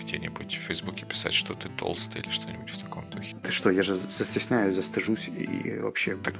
где-нибудь 0.00 0.54
в 0.54 0.60
Фейсбуке 0.60 1.06
писать, 1.06 1.32
что 1.32 1.54
ты 1.54 1.68
толстый 1.68 2.22
или 2.22 2.30
что-нибудь 2.30 2.70
в 2.70 2.78
таком 2.78 3.08
духе. 3.10 3.36
Ты 3.42 3.50
что, 3.50 3.70
я 3.70 3.82
же 3.82 3.96
застесняюсь, 3.96 4.76
застыжусь 4.76 5.28
и 5.28 5.78
вообще... 5.78 6.16
Так, 6.16 6.34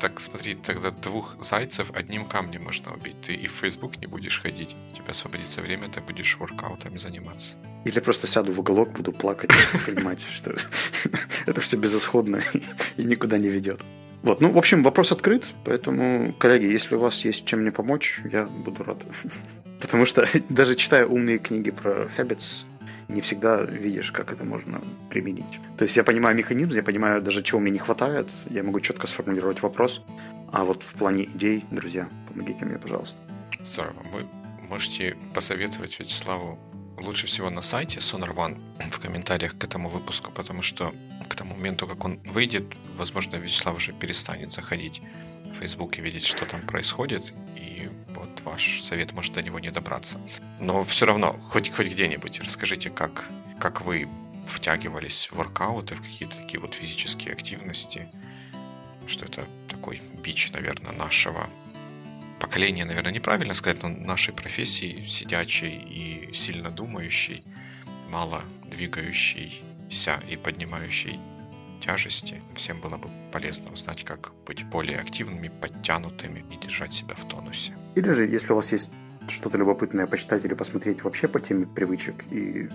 так 0.00 0.20
смотри, 0.20 0.54
тогда 0.54 0.90
двух 0.90 1.36
зайцев 1.42 1.90
одним 1.94 2.26
камнем 2.26 2.64
можно 2.64 2.92
убить. 2.92 3.20
Ты 3.26 3.34
и 3.34 3.46
в 3.46 3.52
Facebook 3.52 3.98
не 3.98 4.06
будешь 4.06 4.40
ходить. 4.40 4.76
У 4.92 4.96
тебя 4.96 5.10
освободится 5.10 5.62
время, 5.62 5.88
ты 5.88 6.00
будешь 6.00 6.36
воркаутами 6.38 6.98
заниматься. 6.98 7.56
Или 7.84 7.98
просто 8.00 8.26
сяду 8.26 8.52
в 8.52 8.60
уголок, 8.60 8.92
буду 8.92 9.12
плакать, 9.12 9.50
понимать, 9.86 10.20
что 10.20 10.54
это 11.46 11.60
все 11.60 11.76
безысходно 11.76 12.42
и 12.96 13.04
никуда 13.04 13.38
не 13.38 13.48
ведет. 13.48 13.80
Вот, 14.22 14.40
ну, 14.42 14.50
в 14.50 14.58
общем, 14.58 14.82
вопрос 14.82 15.12
открыт, 15.12 15.46
поэтому, 15.64 16.34
коллеги, 16.34 16.66
если 16.66 16.94
у 16.94 16.98
вас 16.98 17.24
есть 17.24 17.46
чем 17.46 17.60
мне 17.60 17.72
помочь, 17.72 18.20
я 18.30 18.44
буду 18.44 18.84
рад. 18.84 18.98
Потому 19.80 20.04
что 20.04 20.28
даже 20.50 20.74
читая 20.74 21.06
умные 21.06 21.38
книги 21.38 21.70
про 21.70 22.10
habits, 22.18 22.64
не 23.10 23.20
всегда 23.20 23.62
видишь, 23.62 24.12
как 24.12 24.32
это 24.32 24.44
можно 24.44 24.80
применить. 25.10 25.60
То 25.76 25.84
есть 25.84 25.96
я 25.96 26.04
понимаю 26.04 26.36
механизм, 26.36 26.76
я 26.76 26.82
понимаю 26.82 27.22
даже, 27.22 27.42
чего 27.42 27.60
мне 27.60 27.70
не 27.70 27.78
хватает, 27.78 28.28
я 28.48 28.62
могу 28.62 28.80
четко 28.80 29.06
сформулировать 29.06 29.62
вопрос, 29.62 30.02
а 30.52 30.64
вот 30.64 30.82
в 30.82 30.94
плане 30.94 31.24
идей, 31.24 31.64
друзья, 31.70 32.08
помогите 32.28 32.64
мне, 32.64 32.78
пожалуйста. 32.78 33.18
Здорово. 33.62 34.02
Вы 34.12 34.26
можете 34.68 35.16
посоветовать 35.34 35.98
Вячеславу 35.98 36.58
лучше 36.98 37.26
всего 37.26 37.50
на 37.50 37.62
сайте 37.62 37.98
Sonar 37.98 38.34
One 38.34 38.58
в 38.90 38.98
комментариях 38.98 39.56
к 39.56 39.64
этому 39.64 39.88
выпуску, 39.88 40.32
потому 40.32 40.62
что 40.62 40.92
к 41.28 41.34
тому 41.34 41.54
моменту, 41.54 41.86
как 41.86 42.04
он 42.04 42.20
выйдет, 42.24 42.64
возможно, 42.96 43.36
Вячеслав 43.36 43.76
уже 43.76 43.92
перестанет 43.92 44.52
заходить 44.52 45.02
в 45.44 45.58
Facebook 45.58 45.98
и 45.98 46.02
видеть, 46.02 46.26
что 46.26 46.48
там 46.48 46.60
происходит, 46.62 47.32
и 47.56 47.88
вот 48.14 48.42
ваш 48.44 48.82
совет 48.82 49.12
может 49.12 49.34
до 49.34 49.42
него 49.42 49.58
не 49.58 49.70
добраться. 49.70 50.18
Но 50.60 50.84
все 50.84 51.06
равно, 51.06 51.32
хоть, 51.32 51.70
хоть 51.70 51.88
где-нибудь, 51.88 52.40
расскажите, 52.40 52.90
как, 52.90 53.26
как 53.58 53.80
вы 53.80 54.08
втягивались 54.46 55.28
в 55.30 55.36
воркауты, 55.36 55.94
в 55.94 56.02
какие-то 56.02 56.36
такие 56.36 56.60
вот 56.60 56.74
физические 56.74 57.32
активности, 57.32 58.08
что 59.06 59.24
это 59.24 59.46
такой 59.68 60.02
бич, 60.22 60.50
наверное, 60.52 60.92
нашего 60.92 61.48
поколения, 62.40 62.84
наверное, 62.84 63.12
неправильно 63.12 63.54
сказать, 63.54 63.82
но 63.82 63.88
нашей 63.88 64.34
профессии, 64.34 65.04
сидячей 65.06 65.76
и 65.78 66.34
сильно 66.34 66.70
думающей, 66.70 67.42
мало 68.10 68.44
двигающейся 68.64 70.22
и 70.28 70.36
поднимающей 70.36 71.18
тяжести. 71.80 72.42
Всем 72.54 72.80
было 72.80 72.98
бы 72.98 73.08
полезно 73.32 73.72
узнать, 73.72 74.04
как 74.04 74.32
быть 74.46 74.64
более 74.64 74.98
активными, 74.98 75.48
подтянутыми 75.48 76.44
и 76.52 76.56
держать 76.56 76.92
себя 76.92 77.14
в 77.14 77.26
тонусе. 77.26 77.74
Или 77.94 78.12
же, 78.12 78.26
если 78.26 78.52
у 78.52 78.56
вас 78.56 78.72
есть 78.72 78.90
что-то 79.28 79.58
любопытное 79.58 80.06
почитать 80.06 80.44
или 80.44 80.54
посмотреть 80.54 81.04
вообще 81.04 81.28
по 81.28 81.40
теме 81.40 81.66
привычек 81.66 82.24
и 82.30 82.68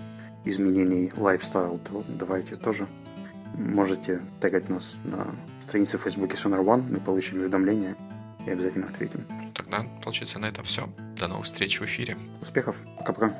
изменений 0.44 1.10
лайфстайл, 1.16 1.78
то 1.78 2.04
давайте 2.08 2.56
тоже 2.56 2.86
можете 3.54 4.20
тегать 4.40 4.68
нас 4.68 4.98
на 5.04 5.26
странице 5.60 5.98
в 5.98 6.02
Фейсбуке 6.02 6.36
Sonar 6.36 6.64
One, 6.64 6.84
мы 6.90 7.00
получим 7.00 7.40
уведомления 7.40 7.96
и 8.46 8.50
обязательно 8.50 8.86
ответим. 8.86 9.24
Тогда, 9.54 9.84
получается, 10.02 10.38
на 10.38 10.46
этом 10.46 10.64
все. 10.64 10.88
До 11.18 11.28
новых 11.28 11.46
встреч 11.46 11.80
в 11.80 11.84
эфире. 11.84 12.16
Успехов. 12.40 12.76
Пока-пока. 12.98 13.34